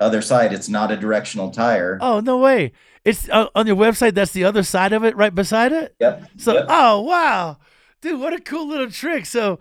other 0.00 0.22
side. 0.22 0.54
It's 0.54 0.70
not 0.70 0.90
a 0.90 0.96
directional 0.96 1.50
tire. 1.50 1.98
Oh 2.00 2.20
no 2.20 2.38
way! 2.38 2.72
It's 3.04 3.28
uh, 3.28 3.48
on 3.54 3.66
your 3.66 3.76
website. 3.76 4.14
That's 4.14 4.32
the 4.32 4.44
other 4.44 4.62
side 4.62 4.94
of 4.94 5.04
it, 5.04 5.14
right 5.16 5.34
beside 5.34 5.72
it. 5.72 5.94
Yep. 6.00 6.30
So 6.38 6.54
yep. 6.54 6.66
oh 6.70 7.02
wow, 7.02 7.58
dude, 8.00 8.18
what 8.18 8.32
a 8.32 8.40
cool 8.40 8.66
little 8.66 8.90
trick. 8.90 9.26
So 9.26 9.58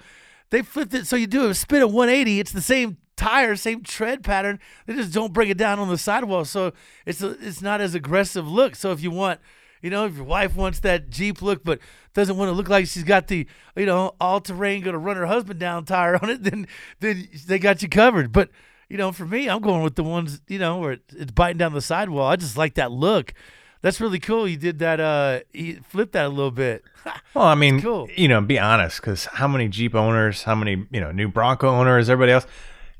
they 0.51 0.61
flipped 0.61 0.93
it 0.93 1.05
so 1.05 1.17
you 1.17 1.27
do 1.27 1.49
a 1.49 1.53
spin 1.53 1.81
at 1.81 1.91
180. 1.91 2.39
It's 2.39 2.53
the 2.53 2.61
same 2.61 2.95
tire, 3.17 3.57
same 3.57 3.83
tread 3.83 4.23
pattern. 4.23 4.57
They 4.85 4.95
just 4.95 5.11
don't 5.11 5.33
bring 5.33 5.49
it 5.49 5.57
down 5.57 5.79
on 5.79 5.89
the 5.89 5.97
sidewall, 5.97 6.45
so 6.45 6.71
it's 7.05 7.21
a, 7.21 7.31
it's 7.45 7.61
not 7.61 7.81
as 7.81 7.93
aggressive 7.93 8.47
look. 8.47 8.77
So 8.77 8.93
if 8.93 9.03
you 9.03 9.11
want, 9.11 9.41
you 9.83 9.89
know, 9.89 10.05
if 10.05 10.15
your 10.15 10.23
wife 10.23 10.55
wants 10.55 10.79
that 10.79 11.09
Jeep 11.09 11.41
look, 11.41 11.63
but 11.63 11.77
doesn't 12.13 12.37
want 12.37 12.47
to 12.47 12.53
look 12.53 12.69
like 12.69 12.87
she's 12.87 13.03
got 13.03 13.27
the 13.27 13.45
you 13.75 13.85
know 13.85 14.15
all 14.19 14.39
terrain 14.39 14.81
going 14.81 14.93
to 14.93 14.99
run 14.99 15.17
her 15.17 15.25
husband 15.25 15.59
down 15.59 15.85
tire 15.85 16.17
on 16.19 16.29
it, 16.29 16.43
then 16.43 16.67
then 17.01 17.27
they 17.45 17.59
got 17.59 17.83
you 17.83 17.89
covered. 17.89 18.31
But 18.31 18.49
you 18.89 18.97
know, 18.97 19.11
for 19.11 19.25
me, 19.25 19.49
I'm 19.49 19.61
going 19.61 19.83
with 19.83 19.95
the 19.95 20.03
ones 20.03 20.41
you 20.47 20.57
know 20.57 20.77
where 20.77 20.97
it's 21.15 21.31
biting 21.31 21.57
down 21.57 21.73
the 21.73 21.81
sidewall. 21.81 22.27
I 22.27 22.37
just 22.37 22.57
like 22.57 22.75
that 22.75 22.91
look. 22.91 23.33
That's 23.81 23.99
really 23.99 24.19
cool. 24.19 24.47
You 24.47 24.55
did 24.55 24.79
that. 24.79 25.01
Uh, 25.01 25.41
you 25.51 25.81
flipped 25.89 26.13
that 26.13 26.27
a 26.27 26.29
little 26.29 26.51
bit. 26.51 26.85
well, 27.33 27.45
I 27.45 27.55
mean, 27.55 27.81
cool. 27.81 28.07
you 28.15 28.29
know, 28.29 28.39
be 28.39 28.57
honest, 28.57 29.01
because 29.01 29.25
how 29.25 29.49
many 29.49 29.67
Jeep 29.67 29.93
owners, 29.93 30.43
how 30.43 30.55
many 30.55 30.87
you 30.91 31.01
know 31.01 31.11
new 31.11 31.27
Bronco 31.27 31.67
owners, 31.67 32.09
everybody 32.09 32.31
else, 32.31 32.47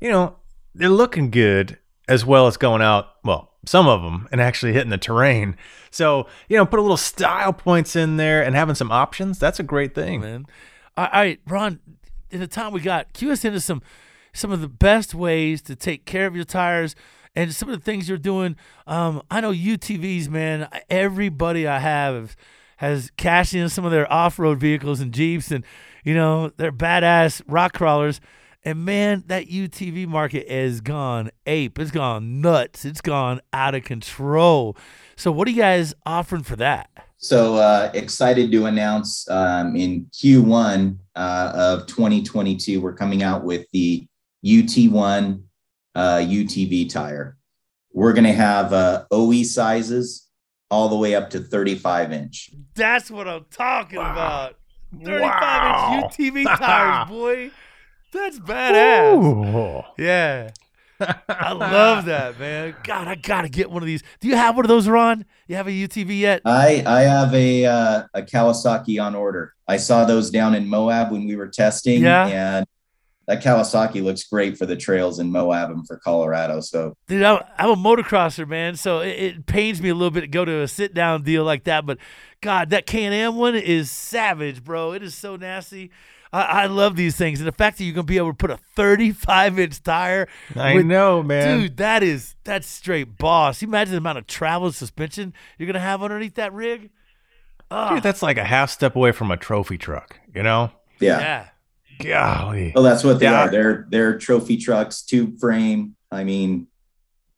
you 0.02 0.10
know, 0.10 0.36
they're 0.74 0.90
looking 0.90 1.30
good 1.30 1.78
as 2.06 2.26
well 2.26 2.46
as 2.46 2.58
going 2.58 2.82
out. 2.82 3.06
Well, 3.24 3.53
some 3.66 3.86
of 3.86 4.02
them 4.02 4.28
and 4.32 4.40
actually 4.40 4.72
hitting 4.72 4.90
the 4.90 4.98
terrain. 4.98 5.56
So 5.90 6.26
you 6.48 6.56
know, 6.56 6.66
put 6.66 6.78
a 6.78 6.82
little 6.82 6.96
style 6.96 7.52
points 7.52 7.96
in 7.96 8.16
there 8.16 8.42
and 8.42 8.54
having 8.54 8.74
some 8.74 8.90
options. 8.90 9.38
That's 9.38 9.60
a 9.60 9.64
great 9.64 9.94
thing, 9.94 10.20
man. 10.20 10.46
Right, 10.96 11.40
Ron. 11.46 11.80
In 12.30 12.40
the 12.40 12.46
time 12.48 12.72
we 12.72 12.80
got, 12.80 13.12
cue 13.12 13.30
us 13.30 13.44
into 13.44 13.60
some 13.60 13.80
some 14.32 14.50
of 14.50 14.60
the 14.60 14.68
best 14.68 15.14
ways 15.14 15.62
to 15.62 15.76
take 15.76 16.04
care 16.04 16.26
of 16.26 16.34
your 16.34 16.44
tires 16.44 16.96
and 17.36 17.54
some 17.54 17.68
of 17.68 17.78
the 17.78 17.84
things 17.84 18.08
you're 18.08 18.18
doing. 18.18 18.56
Um, 18.86 19.22
I 19.30 19.40
know 19.40 19.52
UTVs, 19.52 20.28
man. 20.28 20.68
Everybody 20.90 21.66
I 21.66 21.78
have 21.78 22.36
has 22.78 23.10
cashed 23.16 23.54
in 23.54 23.68
some 23.68 23.84
of 23.84 23.92
their 23.92 24.12
off-road 24.12 24.58
vehicles 24.58 25.00
and 25.00 25.12
Jeeps, 25.12 25.50
and 25.50 25.64
you 26.02 26.14
know 26.14 26.50
they're 26.56 26.72
badass 26.72 27.42
rock 27.46 27.72
crawlers. 27.72 28.20
And 28.64 28.84
man, 28.84 29.24
that 29.26 29.48
UTV 29.48 30.06
market 30.06 30.50
has 30.50 30.80
gone 30.80 31.30
ape. 31.46 31.78
It's 31.78 31.90
gone 31.90 32.40
nuts. 32.40 32.84
It's 32.84 33.02
gone 33.02 33.40
out 33.52 33.74
of 33.74 33.84
control. 33.84 34.76
So, 35.16 35.30
what 35.30 35.46
are 35.46 35.50
you 35.50 35.58
guys 35.58 35.94
offering 36.06 36.42
for 36.42 36.56
that? 36.56 36.88
So 37.18 37.56
uh, 37.56 37.90
excited 37.94 38.52
to 38.52 38.66
announce 38.66 39.28
um, 39.30 39.76
in 39.76 40.06
Q1 40.12 40.98
uh, 41.16 41.52
of 41.54 41.86
2022, 41.86 42.82
we're 42.82 42.92
coming 42.94 43.22
out 43.22 43.44
with 43.44 43.66
the 43.72 44.06
UT1 44.44 45.42
uh, 45.94 46.16
UTV 46.18 46.90
tire. 46.90 47.36
We're 47.94 48.12
going 48.12 48.24
to 48.24 48.32
have 48.32 48.72
uh, 48.74 49.04
OE 49.10 49.42
sizes 49.42 50.28
all 50.70 50.88
the 50.90 50.96
way 50.96 51.14
up 51.14 51.30
to 51.30 51.40
35 51.40 52.12
inch. 52.12 52.50
That's 52.74 53.10
what 53.10 53.26
I'm 53.26 53.46
talking 53.50 53.98
about. 53.98 54.56
35 55.02 55.20
Wow. 55.20 56.02
inch 56.04 56.14
UTV 56.14 56.44
tires, 56.58 57.08
boy. 57.08 57.50
That's 58.14 58.38
badass. 58.38 59.22
Ooh. 59.22 59.82
Yeah. 60.02 60.50
I 61.28 61.52
love 61.52 62.04
that, 62.04 62.38
man. 62.38 62.76
God, 62.84 63.08
I 63.08 63.16
gotta 63.16 63.48
get 63.48 63.70
one 63.70 63.82
of 63.82 63.86
these. 63.86 64.02
Do 64.20 64.28
you 64.28 64.36
have 64.36 64.54
one 64.56 64.64
of 64.64 64.68
those, 64.68 64.88
Ron? 64.88 65.24
You 65.48 65.56
have 65.56 65.66
a 65.66 65.70
UTV 65.70 66.18
yet? 66.18 66.40
I 66.44 66.82
I 66.86 67.02
have 67.02 67.34
a 67.34 67.66
uh, 67.66 68.02
a 68.14 68.22
Kawasaki 68.22 69.02
on 69.02 69.14
order. 69.14 69.52
I 69.66 69.76
saw 69.76 70.04
those 70.04 70.30
down 70.30 70.54
in 70.54 70.68
Moab 70.68 71.10
when 71.10 71.26
we 71.26 71.34
were 71.36 71.48
testing, 71.48 72.02
Yeah. 72.02 72.26
and 72.26 72.66
that 73.26 73.42
Kawasaki 73.42 74.04
looks 74.04 74.22
great 74.24 74.56
for 74.56 74.66
the 74.66 74.76
trails 74.76 75.18
in 75.18 75.32
Moab 75.32 75.70
and 75.70 75.84
for 75.86 75.96
Colorado. 75.98 76.60
So 76.60 76.94
Dude, 77.08 77.22
I'm, 77.24 77.42
I'm 77.58 77.70
a 77.70 77.76
motocrosser, 77.76 78.46
man. 78.46 78.76
So 78.76 79.00
it, 79.00 79.08
it 79.18 79.46
pains 79.46 79.82
me 79.82 79.88
a 79.88 79.94
little 79.94 80.10
bit 80.12 80.20
to 80.20 80.26
go 80.28 80.44
to 80.44 80.60
a 80.60 80.68
sit 80.68 80.94
down 80.94 81.22
deal 81.24 81.42
like 81.42 81.64
that. 81.64 81.84
But 81.86 81.98
God, 82.40 82.70
that 82.70 82.86
Can 82.86 83.12
Am 83.12 83.36
one 83.36 83.56
is 83.56 83.90
savage, 83.90 84.62
bro. 84.62 84.92
It 84.92 85.02
is 85.02 85.14
so 85.16 85.34
nasty. 85.36 85.90
I, 86.34 86.62
I 86.62 86.66
love 86.66 86.96
these 86.96 87.16
things, 87.16 87.38
and 87.40 87.46
the 87.46 87.52
fact 87.52 87.78
that 87.78 87.84
you're 87.84 87.94
gonna 87.94 88.04
be 88.04 88.16
able 88.18 88.30
to 88.30 88.36
put 88.36 88.50
a 88.50 88.58
35 88.76 89.58
inch 89.58 89.82
tire. 89.82 90.26
I 90.56 90.74
with- 90.74 90.86
know, 90.86 91.22
man. 91.22 91.60
Dude, 91.60 91.76
that 91.76 92.02
is 92.02 92.34
that's 92.44 92.66
straight 92.66 93.16
boss. 93.18 93.62
You 93.62 93.68
imagine 93.68 93.92
the 93.92 93.98
amount 93.98 94.18
of 94.18 94.26
travel 94.26 94.66
and 94.66 94.74
suspension 94.74 95.32
you're 95.58 95.66
gonna 95.66 95.78
have 95.80 96.02
underneath 96.02 96.34
that 96.34 96.52
rig. 96.52 96.90
Ah, 97.70 97.94
Dude, 97.94 98.02
that's 98.02 98.22
like 98.22 98.36
a 98.38 98.44
half 98.44 98.70
step 98.70 98.96
away 98.96 99.12
from 99.12 99.30
a 99.30 99.36
trophy 99.36 99.78
truck, 99.78 100.18
you 100.34 100.42
know? 100.42 100.70
yeah, 101.00 101.18
yeah. 101.20 101.48
Golly. 102.02 102.72
well, 102.74 102.82
that's 102.84 103.04
what 103.04 103.20
they 103.20 103.26
Yeah. 103.26 103.44
are. 103.46 103.50
They're 103.50 103.86
they're 103.88 104.18
trophy 104.18 104.56
trucks, 104.56 105.02
tube 105.02 105.38
frame. 105.38 105.94
I 106.10 106.24
mean, 106.24 106.66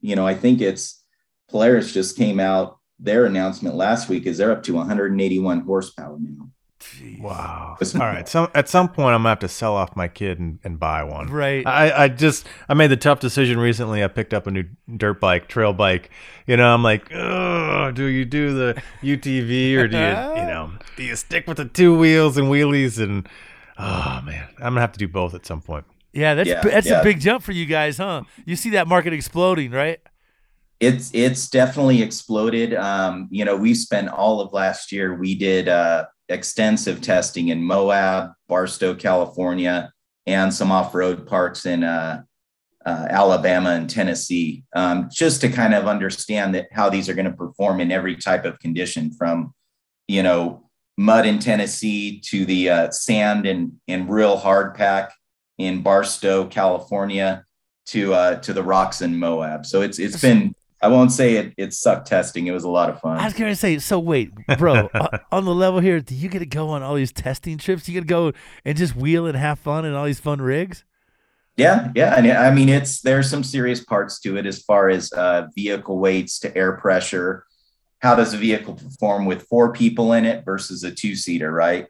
you 0.01 0.17
know, 0.17 0.27
I 0.27 0.35
think 0.35 0.61
it's 0.61 1.03
Polaris 1.51 1.93
just 1.93 2.17
came 2.17 2.41
out. 2.41 2.79
Their 2.99 3.27
announcement 3.27 3.75
last 3.75 4.09
week 4.09 4.25
is 4.27 4.39
they're 4.39 4.51
up 4.53 4.63
to 4.65 4.73
181 4.75 5.61
horsepower 5.61 6.17
now. 6.19 6.49
Jeez. 6.95 7.21
Wow. 7.21 7.77
All 7.81 8.01
right. 8.01 8.29
So 8.29 8.51
at 8.55 8.69
some 8.69 8.89
point, 8.89 9.15
I'm 9.15 9.21
gonna 9.21 9.31
have 9.31 9.41
to 9.41 9.49
sell 9.49 9.75
off 9.75 9.97
my 9.97 10.09
kid 10.09 10.39
and, 10.39 10.59
and 10.65 10.79
buy 10.79 11.03
one. 11.03 11.27
Right. 11.27 11.67
I, 11.67 12.05
I 12.05 12.09
just 12.09 12.47
I 12.69 12.75
made 12.75 12.89
the 12.89 12.97
tough 12.97 13.21
decision 13.21 13.59
recently. 13.59 14.03
I 14.03 14.09
picked 14.09 14.33
up 14.33 14.47
a 14.47 14.51
new 14.51 14.65
dirt 14.97 15.21
bike, 15.21 15.49
trail 15.49 15.73
bike. 15.73 16.11
You 16.47 16.57
know, 16.57 16.73
I'm 16.73 16.83
like, 16.83 17.13
oh, 17.13 17.91
do 17.93 18.05
you 18.05 18.25
do 18.25 18.55
the 18.55 18.83
UTV 19.03 19.77
or 19.77 19.89
do 19.89 19.97
you, 19.97 20.43
you 20.43 20.49
know, 20.49 20.73
do 20.97 21.03
you 21.03 21.17
stick 21.17 21.47
with 21.47 21.57
the 21.59 21.65
two 21.65 21.97
wheels 21.99 22.37
and 22.37 22.49
wheelies? 22.49 23.03
And 23.03 23.29
oh 23.79 24.23
man, 24.25 24.49
I'm 24.59 24.73
gonna 24.75 24.81
have 24.81 24.93
to 24.93 24.99
do 24.99 25.09
both 25.09 25.35
at 25.35 25.45
some 25.45 25.61
point. 25.61 25.85
Yeah, 26.13 26.35
that's 26.35 26.49
Yeah, 26.49 26.63
that's 26.63 26.89
a 26.89 27.03
big 27.03 27.21
jump 27.21 27.43
for 27.43 27.53
you 27.53 27.67
guys, 27.67 27.99
huh? 27.99 28.23
You 28.45 28.57
see 28.57 28.71
that 28.71 28.89
market 28.89 29.13
exploding, 29.13 29.71
right? 29.71 30.01
It's 30.81 31.11
it's 31.15 31.49
definitely 31.49 32.03
exploded. 32.03 32.75
Um, 32.75 33.29
you 33.31 33.45
know, 33.45 33.57
we 33.57 33.75
spent 33.75 34.09
all 34.09 34.41
of 34.41 34.53
last 34.53 34.93
year. 34.93 35.15
We 35.15 35.35
did 35.35 35.69
uh, 35.69 36.07
extensive 36.29 37.01
testing 37.01 37.49
in 37.49 37.63
Moab, 37.63 38.33
Barstow, 38.49 38.95
California, 38.95 39.93
and 40.27 40.53
some 40.53 40.73
off-road 40.73 41.27
parks 41.27 41.67
in 41.67 41.85
uh, 41.85 42.23
uh, 42.85 43.07
Alabama 43.11 43.71
and 43.71 43.91
Tennessee, 43.91 44.65
um, 44.75 45.09
just 45.13 45.41
to 45.41 45.49
kind 45.49 45.75
of 45.75 45.87
understand 45.87 46.55
that 46.55 46.69
how 46.73 46.89
these 46.89 47.09
are 47.09 47.15
going 47.15 47.31
to 47.31 47.37
perform 47.37 47.81
in 47.81 47.91
every 47.91 48.17
type 48.17 48.45
of 48.45 48.59
condition, 48.61 49.13
from 49.13 49.53
you 50.09 50.23
know 50.23 50.69
mud 50.97 51.27
in 51.27 51.39
Tennessee 51.39 52.21
to 52.21 52.45
the 52.45 52.71
uh, 52.71 52.91
sand 52.91 53.47
and 53.47 53.73
and 53.89 54.09
real 54.09 54.37
hard 54.37 54.75
pack 54.75 55.13
in 55.59 55.83
Barstow, 55.83 56.47
California, 56.47 57.45
to 57.87 58.15
uh, 58.15 58.37
to 58.37 58.53
the 58.53 58.63
rocks 58.63 59.03
in 59.03 59.19
Moab. 59.19 59.67
So 59.67 59.83
it's 59.83 59.99
it's 59.99 60.21
been 60.21 60.55
I 60.87 60.89
won't 60.89 61.11
say 61.11 61.35
it 61.35 61.53
it 61.57 61.75
sucked 61.75 62.07
testing. 62.07 62.47
It 62.47 62.53
was 62.53 62.63
a 62.63 62.69
lot 62.69 62.89
of 62.89 63.01
fun. 63.01 63.19
I 63.19 63.25
was 63.25 63.35
gonna 63.35 63.57
say, 63.57 63.77
so 63.81 63.99
wait, 63.99 64.31
bro, 64.57 64.89
uh, 64.95 65.19
on 65.33 65.45
the 65.45 65.55
level 65.55 65.81
here, 65.81 66.01
do 66.01 66.15
you 66.15 66.29
get 66.29 66.39
to 66.39 66.47
go 66.47 66.69
on 66.69 66.85
all 66.85 66.95
these 66.95 67.11
testing 67.11 67.59
trips? 67.59 67.89
You 67.89 67.95
get 67.95 68.03
to 68.03 68.07
go 68.07 68.33
and 68.65 68.79
just 68.79 68.95
wheel 68.95 69.27
and 69.27 69.37
have 69.37 69.59
fun 69.59 69.85
in 69.85 69.95
all 69.95 70.05
these 70.05 70.21
fun 70.21 70.41
rigs? 70.41 70.85
Yeah, 71.57 71.91
yeah, 71.97 72.15
and 72.17 72.31
I 72.31 72.53
mean 72.53 72.69
it's 72.69 73.01
there's 73.01 73.29
some 73.29 73.43
serious 73.43 73.83
parts 73.83 74.21
to 74.21 74.37
it 74.37 74.47
as 74.47 74.63
far 74.63 74.89
as 74.89 75.13
uh, 75.13 75.49
vehicle 75.57 75.99
weights 75.99 76.39
to 76.41 76.57
air 76.57 76.77
pressure. 76.77 77.45
How 77.99 78.15
does 78.15 78.33
a 78.33 78.37
vehicle 78.37 78.75
perform 78.75 79.25
with 79.25 79.43
four 79.49 79.73
people 79.73 80.13
in 80.13 80.25
it 80.25 80.45
versus 80.45 80.85
a 80.85 80.93
two 80.93 81.17
seater, 81.17 81.51
right? 81.51 81.89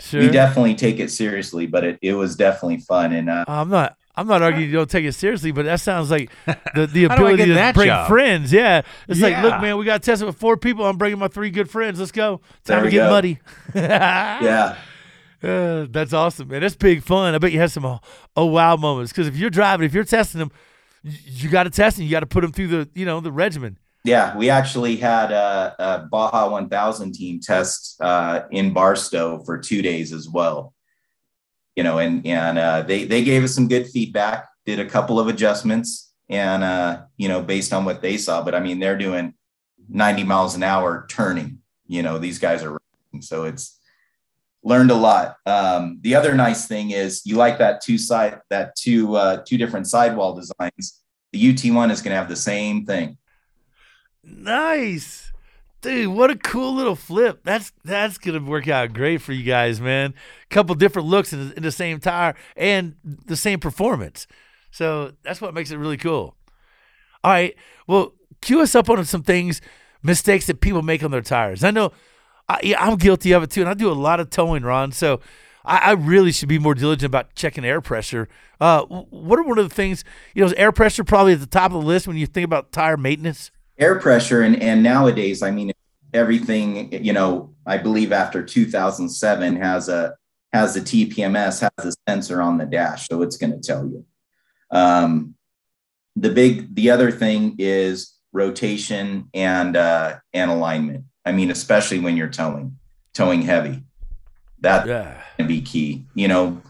Sure. 0.00 0.20
We 0.20 0.30
definitely 0.30 0.74
take 0.74 0.98
it 0.98 1.12
seriously, 1.12 1.66
but 1.66 1.84
it, 1.84 1.98
it 2.02 2.14
was 2.14 2.34
definitely 2.34 2.78
fun. 2.78 3.12
And 3.12 3.30
uh, 3.30 3.44
I'm 3.46 3.68
not. 3.68 3.96
I'm 4.14 4.26
not 4.26 4.42
arguing 4.42 4.68
you 4.70 4.76
don't 4.76 4.90
take 4.90 5.04
it 5.06 5.12
seriously, 5.14 5.52
but 5.52 5.64
that 5.64 5.80
sounds 5.80 6.10
like 6.10 6.30
the, 6.74 6.86
the 6.86 7.04
How 7.08 7.16
do 7.16 7.26
I 7.26 7.32
ability 7.32 7.46
to 7.46 7.64
bring 7.72 7.94
job? 7.94 8.08
friends. 8.08 8.52
Yeah, 8.52 8.82
it's 9.08 9.20
like, 9.22 9.38
look, 9.38 9.60
man, 9.60 9.78
we 9.78 9.84
got 9.86 10.02
tested 10.02 10.26
with 10.26 10.36
four 10.36 10.56
people. 10.56 10.86
I'm 10.86 10.98
bringing 10.98 11.18
my 11.18 11.28
three 11.28 11.50
good 11.50 11.70
friends. 11.70 11.98
Let's 11.98 12.12
go. 12.12 12.40
Time 12.64 12.84
to 12.84 12.90
get 12.90 13.04
go. 13.04 13.10
muddy. 13.10 13.38
yeah, 13.74 14.76
Uh, 15.42 15.86
that's 15.90 16.12
awesome, 16.12 16.48
man. 16.48 16.60
That's 16.60 16.76
big 16.76 17.02
fun. 17.02 17.34
I 17.34 17.38
bet 17.38 17.52
you 17.52 17.58
had 17.58 17.70
some 17.70 17.84
oh, 17.84 18.00
oh 18.36 18.46
wow 18.46 18.76
moments 18.76 19.12
because 19.12 19.26
if 19.28 19.36
you're 19.36 19.50
driving, 19.50 19.86
if 19.86 19.94
you're 19.94 20.04
testing 20.04 20.38
them, 20.40 20.52
you, 21.02 21.18
you 21.24 21.48
got 21.50 21.64
to 21.64 21.70
test 21.70 21.96
them. 21.96 22.04
You 22.04 22.10
got 22.12 22.20
to 22.20 22.26
put 22.26 22.42
them 22.42 22.52
through 22.52 22.68
the 22.68 22.90
you 22.94 23.04
know 23.06 23.20
the 23.20 23.32
regimen. 23.32 23.78
yeah, 24.04 24.36
we 24.36 24.50
actually 24.50 24.96
had 24.96 25.32
a, 25.32 25.74
a 25.78 25.98
Baja 26.10 26.50
1000 26.50 27.12
team 27.14 27.40
test 27.40 27.96
uh, 28.00 28.42
in 28.50 28.72
Barstow 28.72 29.42
for 29.44 29.58
two 29.58 29.80
days 29.82 30.12
as 30.12 30.28
well. 30.28 30.74
You 31.76 31.82
know, 31.82 31.98
and 31.98 32.26
and 32.26 32.58
uh, 32.58 32.82
they 32.82 33.04
they 33.04 33.24
gave 33.24 33.44
us 33.44 33.54
some 33.54 33.68
good 33.68 33.88
feedback. 33.88 34.48
Did 34.64 34.78
a 34.78 34.88
couple 34.88 35.18
of 35.18 35.28
adjustments, 35.28 36.12
and 36.28 36.62
uh, 36.62 37.02
you 37.16 37.28
know, 37.28 37.42
based 37.42 37.72
on 37.72 37.84
what 37.84 38.02
they 38.02 38.16
saw. 38.16 38.42
But 38.42 38.54
I 38.54 38.60
mean, 38.60 38.78
they're 38.78 38.98
doing 38.98 39.34
90 39.88 40.24
miles 40.24 40.54
an 40.54 40.62
hour 40.62 41.06
turning. 41.08 41.58
You 41.86 42.02
know, 42.02 42.18
these 42.18 42.38
guys 42.38 42.62
are 42.62 42.78
so 43.20 43.44
it's 43.44 43.78
learned 44.62 44.90
a 44.90 44.94
lot. 44.94 45.36
Um, 45.46 45.98
the 46.02 46.14
other 46.14 46.34
nice 46.34 46.66
thing 46.66 46.90
is 46.90 47.22
you 47.24 47.36
like 47.36 47.58
that 47.58 47.80
two 47.80 47.98
side 47.98 48.40
that 48.50 48.76
two 48.76 49.16
uh, 49.16 49.42
two 49.46 49.58
different 49.58 49.86
sidewall 49.88 50.34
designs. 50.34 51.00
The 51.32 51.50
UT 51.50 51.74
one 51.74 51.90
is 51.90 52.02
going 52.02 52.12
to 52.12 52.16
have 52.18 52.28
the 52.28 52.36
same 52.36 52.84
thing. 52.84 53.16
Nice. 54.22 55.31
Dude, 55.82 56.14
what 56.14 56.30
a 56.30 56.36
cool 56.36 56.74
little 56.74 56.94
flip. 56.94 57.40
That's 57.42 57.72
that's 57.84 58.16
gonna 58.16 58.40
work 58.40 58.68
out 58.68 58.92
great 58.92 59.20
for 59.20 59.32
you 59.32 59.42
guys, 59.42 59.80
man. 59.80 60.14
A 60.44 60.54
couple 60.54 60.76
different 60.76 61.08
looks 61.08 61.32
in, 61.32 61.52
in 61.56 61.64
the 61.64 61.72
same 61.72 61.98
tire 61.98 62.36
and 62.56 62.94
the 63.02 63.36
same 63.36 63.58
performance. 63.58 64.28
So 64.70 65.12
that's 65.24 65.40
what 65.40 65.54
makes 65.54 65.72
it 65.72 65.76
really 65.76 65.96
cool. 65.96 66.36
All 67.24 67.32
right. 67.32 67.56
Well, 67.88 68.14
cue 68.40 68.60
us 68.60 68.76
up 68.76 68.88
on 68.88 69.04
some 69.04 69.24
things, 69.24 69.60
mistakes 70.04 70.46
that 70.46 70.60
people 70.60 70.82
make 70.82 71.02
on 71.02 71.10
their 71.10 71.20
tires. 71.20 71.64
I 71.64 71.72
know 71.72 71.92
I, 72.48 72.76
I'm 72.78 72.96
guilty 72.96 73.32
of 73.32 73.42
it 73.42 73.50
too, 73.50 73.62
and 73.62 73.68
I 73.68 73.74
do 73.74 73.90
a 73.90 73.92
lot 73.92 74.20
of 74.20 74.30
towing, 74.30 74.62
Ron. 74.62 74.92
So 74.92 75.20
I, 75.64 75.78
I 75.78 75.92
really 75.92 76.30
should 76.30 76.48
be 76.48 76.60
more 76.60 76.76
diligent 76.76 77.08
about 77.08 77.34
checking 77.34 77.64
air 77.64 77.80
pressure. 77.80 78.28
Uh, 78.60 78.84
what 78.84 79.36
are 79.36 79.42
one 79.42 79.58
of 79.58 79.68
the 79.68 79.74
things, 79.74 80.04
you 80.34 80.42
know, 80.42 80.46
is 80.46 80.52
air 80.54 80.70
pressure 80.70 81.02
probably 81.02 81.32
at 81.32 81.40
the 81.40 81.46
top 81.46 81.72
of 81.72 81.80
the 81.80 81.86
list 81.86 82.06
when 82.06 82.16
you 82.16 82.26
think 82.26 82.44
about 82.44 82.70
tire 82.70 82.96
maintenance? 82.96 83.50
Air 83.82 83.98
pressure 83.98 84.42
and 84.42 84.62
and 84.62 84.82
nowadays 84.82 85.42
i 85.42 85.50
mean 85.50 85.72
everything 86.14 86.92
you 87.04 87.12
know 87.12 87.52
i 87.66 87.76
believe 87.76 88.12
after 88.12 88.42
2007 88.42 89.56
has 89.56 89.88
a 89.88 90.14
has 90.52 90.76
a 90.76 90.80
tpms 90.80 91.60
has 91.60 91.86
a 91.86 91.92
sensor 92.08 92.40
on 92.40 92.58
the 92.58 92.66
dash 92.66 93.08
so 93.08 93.22
it's 93.22 93.36
going 93.36 93.52
to 93.52 93.58
tell 93.60 93.84
you. 93.86 94.04
Um 94.70 95.34
the 96.14 96.30
big 96.30 96.74
the 96.74 96.90
other 96.90 97.10
thing 97.10 97.56
is 97.58 98.14
rotation 98.32 99.28
and 99.32 99.76
uh 99.76 100.18
and 100.34 100.50
alignment. 100.50 101.04
I 101.24 101.32
mean 101.32 101.50
especially 101.50 102.00
when 102.00 102.16
you're 102.18 102.28
towing 102.42 102.78
towing 103.14 103.42
heavy. 103.42 103.82
That 104.60 104.86
Yeah. 104.86 105.22
can 105.38 105.46
be 105.46 105.60
key. 105.62 106.06
You 106.14 106.28
know 106.28 106.60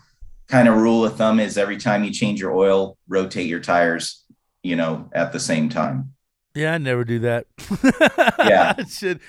kind 0.48 0.68
of 0.68 0.76
rule 0.76 1.04
of 1.04 1.16
thumb 1.16 1.40
is 1.40 1.58
every 1.58 1.76
time 1.76 2.04
you 2.04 2.12
change 2.12 2.40
your 2.40 2.52
oil 2.52 2.96
rotate 3.08 3.48
your 3.48 3.60
tires 3.60 4.24
you 4.62 4.76
know 4.76 5.08
at 5.12 5.32
the 5.32 5.40
same 5.40 5.68
time 5.68 6.11
Yeah, 6.54 6.74
I 6.74 6.78
never 6.78 7.04
do 7.04 7.18
that. 7.20 7.46
Yeah. 8.42 8.74
I 8.78 8.84
should. 8.84 9.20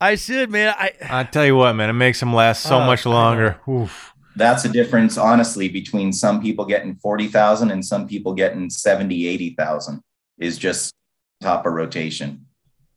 I 0.00 0.16
should, 0.16 0.50
man. 0.50 0.74
I 0.76 0.92
I 1.08 1.24
tell 1.24 1.46
you 1.46 1.56
what, 1.56 1.74
man, 1.74 1.90
it 1.90 1.94
makes 1.94 2.18
them 2.20 2.32
last 2.34 2.62
so 2.62 2.80
Oh, 2.80 2.86
much 2.86 3.06
longer. 3.06 3.60
Oof. 3.68 4.12
that's 4.36 4.64
a 4.64 4.68
difference 4.68 5.18
honestly 5.18 5.68
between 5.68 6.12
some 6.12 6.40
people 6.40 6.64
getting 6.64 6.94
40,000 6.96 7.70
and 7.70 7.84
some 7.84 8.06
people 8.08 8.32
getting 8.34 8.70
70 8.70 9.26
80,000 9.26 10.00
is 10.38 10.56
just 10.58 10.94
top 11.42 11.66
of 11.66 11.72
rotation 11.74 12.46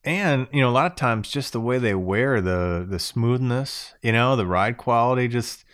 And 0.03 0.47
you 0.53 0.61
know, 0.61 0.69
a 0.69 0.71
lot 0.71 0.91
of 0.91 0.95
times, 0.95 1.29
just 1.29 1.51
the 1.51 1.59
way 1.59 1.77
they 1.79 1.95
wear 1.95 2.39
the 2.41 2.85
the 2.87 2.99
smoothness, 2.99 3.95
you 4.01 4.11
know, 4.13 4.35
the 4.35 4.45
ride 4.45 4.77
quality, 4.77 5.27
just 5.27 5.64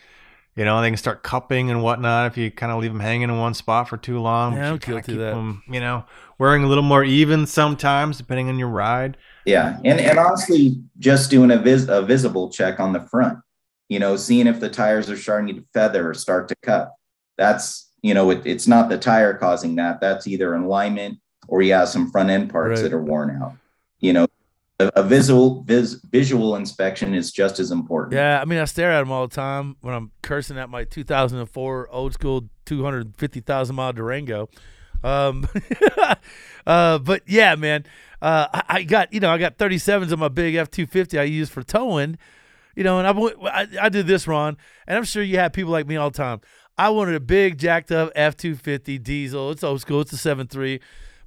you 0.56 0.66
know, 0.66 0.82
they 0.82 0.90
can 0.90 0.98
start 0.98 1.24
cupping 1.24 1.70
and 1.72 1.82
whatnot 1.84 2.28
if 2.28 2.38
you 2.38 2.52
kind 2.52 2.72
of 2.72 2.80
leave 2.82 2.92
them 2.92 3.00
hanging 3.00 3.24
in 3.30 3.38
one 3.38 3.54
spot 3.54 3.88
for 3.90 3.98
too 3.98 4.20
long. 4.20 4.56
Yeah, 4.56 4.70
I'm 4.70 4.74
you 4.74 4.80
kinda 4.80 5.02
guilty 5.02 5.14
of 5.14 5.18
keep 5.18 5.20
that. 5.20 5.34
'em, 5.34 5.64
you 5.70 5.80
know, 5.80 6.06
wearing 6.38 6.64
a 6.64 6.68
little 6.68 6.84
more 6.84 7.04
even 7.04 7.46
sometimes, 7.48 8.18
depending 8.18 8.50
on 8.50 8.60
your 8.60 8.70
ride. 8.70 9.18
yeah 9.46 9.80
and 9.84 10.00
and 10.00 10.20
honestly 10.20 10.82
just 11.00 11.32
doing 11.32 11.50
a 11.52 11.58
vis 11.58 11.88
a 11.90 12.02
visible 12.04 12.50
check 12.52 12.80
on 12.80 12.94
the 12.94 13.00
front 13.00 13.40
you 13.90 13.98
know 14.00 14.16
seeing 14.16 14.46
if 14.48 14.60
the 14.60 14.70
tires 14.70 15.10
are 15.10 15.18
starting 15.18 15.56
to 15.56 15.64
feather 15.74 16.10
or 16.10 16.14
start 16.14 16.48
to 16.48 16.56
cut 16.62 16.92
that's 17.40 17.90
you 18.04 18.14
know 18.14 18.30
it, 18.30 18.42
it's 18.46 18.68
not 18.68 18.88
the 18.90 18.98
tire 19.00 19.34
causing 19.34 19.76
that 19.76 20.00
that's 20.00 20.28
either 20.28 20.54
alignment 20.54 21.18
or 21.48 21.64
you 21.64 21.74
have 21.74 21.90
some 21.90 22.12
front 22.12 22.30
end 22.30 22.52
parts 22.52 22.82
Right. 22.82 22.84
that 22.84 22.94
are 22.94 23.02
worn 23.02 23.36
out 23.42 23.54
you 24.00 24.14
know 24.14 24.28
a, 24.96 25.04
visual 25.04 25.63
vis, 25.63 25.96
visual 26.12 26.56
inspection 26.56 27.13
is 27.13 27.32
just 27.32 27.60
as 27.60 27.72
important. 27.72 28.13
Yeah, 28.13 28.41
I 28.41 28.46
mean, 28.46 28.60
I 28.60 28.65
stare 28.65 28.91
at 28.91 29.00
them 29.00 29.12
all 29.12 29.28
the 29.28 29.36
time 29.36 29.76
when 29.82 29.94
I'm 29.94 30.12
cursing 30.22 30.58
at 30.58 30.70
my 30.70 30.84
2004 30.84 31.89
old 31.91 32.13
school 32.13 32.50
250,000 32.65 33.76
mile 33.76 33.94
Durango. 33.94 34.50
Um, 35.04 35.48
uh, 36.67 37.00
but 37.00 37.24
yeah, 37.28 37.56
man, 37.56 37.86
uh, 38.22 38.48
I, 38.54 38.63
I, 38.67 38.84
got 38.84 39.12
you 39.13 39.20
know 39.20 39.30
I 39.30 39.38
got 39.38 39.58
37s 39.58 40.12
on 40.12 40.20
my 40.20 40.28
big 40.28 40.54
F250 40.56 41.20
I 41.20 41.24
use 41.24 41.50
for 41.50 41.63
towing, 41.63 42.17
you 42.76 42.84
know, 42.84 43.00
and 43.00 43.08
I, 43.08 43.48
I 43.48 43.67
I 43.86 43.89
did 43.89 44.06
this, 44.06 44.28
Ron, 44.28 44.58
and 44.88 44.98
I'm 44.98 45.04
sure 45.04 45.24
you 45.24 45.38
have 45.39 45.54
people 45.54 45.72
like 45.72 45.88
me 45.88 45.96
all 45.96 46.12
the 46.12 46.17
time. 46.17 46.41
I 46.78 46.89
wanted 46.89 47.15
a 47.15 47.20
big 47.20 47.58
jacked 47.58 47.91
up 47.91 48.13
F250 48.15 49.04
diesel. 49.04 49.52
It's 49.52 49.63
old 49.63 49.82
school. 49.82 50.02
It's 50.02 50.13
a 50.13 50.36
7.3 50.36 50.80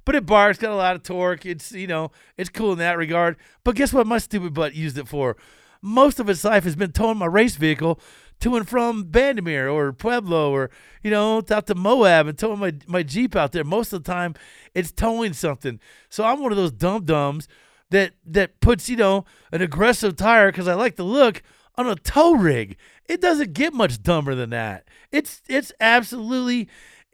but 0.05 0.15
it 0.15 0.25
barks, 0.25 0.59
got 0.59 0.71
a 0.71 0.75
lot 0.75 0.95
of 0.95 1.03
torque. 1.03 1.45
It's 1.45 1.71
you 1.71 1.87
know, 1.87 2.11
it's 2.37 2.49
cool 2.49 2.71
in 2.73 2.79
that 2.79 2.97
regard. 2.97 3.35
But 3.63 3.75
guess 3.75 3.91
what? 3.91 4.07
My 4.07 4.19
stupid 4.19 4.53
butt 4.53 4.75
used 4.75 4.97
it 4.97 5.07
for. 5.07 5.35
Most 5.81 6.19
of 6.19 6.29
its 6.29 6.43
life 6.43 6.63
has 6.63 6.75
been 6.75 6.91
towing 6.91 7.17
my 7.17 7.25
race 7.25 7.55
vehicle 7.55 7.99
to 8.41 8.55
and 8.55 8.67
from 8.67 9.05
Bandimere 9.05 9.73
or 9.73 9.93
Pueblo 9.93 10.51
or 10.51 10.69
you 11.03 11.11
know 11.11 11.41
out 11.49 11.67
to 11.67 11.75
Moab 11.75 12.27
and 12.27 12.37
towing 12.37 12.59
my 12.59 12.73
my 12.87 13.03
Jeep 13.03 13.35
out 13.35 13.51
there. 13.51 13.63
Most 13.63 13.93
of 13.93 14.03
the 14.03 14.11
time, 14.11 14.35
it's 14.73 14.91
towing 14.91 15.33
something. 15.33 15.79
So 16.09 16.23
I'm 16.23 16.41
one 16.41 16.51
of 16.51 16.57
those 16.57 16.71
dumb 16.71 17.05
dumbs 17.05 17.47
that 17.89 18.13
that 18.25 18.59
puts 18.59 18.89
you 18.89 18.95
know 18.95 19.25
an 19.51 19.61
aggressive 19.61 20.15
tire 20.15 20.51
because 20.51 20.67
I 20.67 20.73
like 20.73 20.95
the 20.95 21.03
look 21.03 21.41
on 21.75 21.87
a 21.87 21.95
tow 21.95 22.33
rig. 22.33 22.77
It 23.07 23.21
doesn't 23.21 23.53
get 23.53 23.73
much 23.73 24.01
dumber 24.01 24.35
than 24.35 24.49
that. 24.51 24.87
It's 25.11 25.41
it's 25.47 25.71
absolutely 25.79 26.67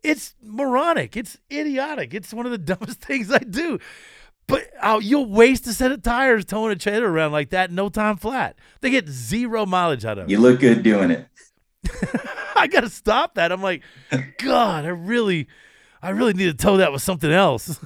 it's 0.04 0.36
moronic. 0.42 1.16
It's 1.16 1.38
idiotic. 1.52 2.14
It's 2.14 2.34
one 2.34 2.46
of 2.46 2.52
the 2.52 2.58
dumbest 2.76 3.02
things 3.02 3.32
I 3.32 3.40
do. 3.40 3.80
But 4.48 4.70
oh, 4.82 5.00
you'll 5.00 5.28
waste 5.28 5.66
a 5.68 5.74
set 5.74 5.92
of 5.92 6.02
tires 6.02 6.46
towing 6.46 6.72
a 6.72 6.76
trailer 6.76 7.10
around 7.10 7.32
like 7.32 7.52
that 7.52 7.70
in 7.70 7.76
no 7.76 7.90
time 7.90 8.18
flat. 8.18 8.58
They 8.82 8.90
get 8.90 9.08
zero 9.08 9.66
mileage 9.66 10.04
out 10.04 10.18
of 10.18 10.26
it. 10.26 10.30
You 10.30 10.40
look 10.40 10.60
good 10.60 10.84
doing 10.84 11.12
it. 11.12 11.28
I 12.56 12.68
gotta 12.68 12.90
stop 12.90 13.36
that. 13.36 13.52
I'm 13.52 13.62
like, 13.62 13.84
God, 14.40 14.86
I 14.86 14.90
really, 14.90 15.48
I 16.02 16.10
really 16.10 16.34
need 16.34 16.46
to 16.46 16.54
tow 16.54 16.78
that 16.78 16.92
with 16.92 17.02
something 17.02 17.32
else. 17.32 17.80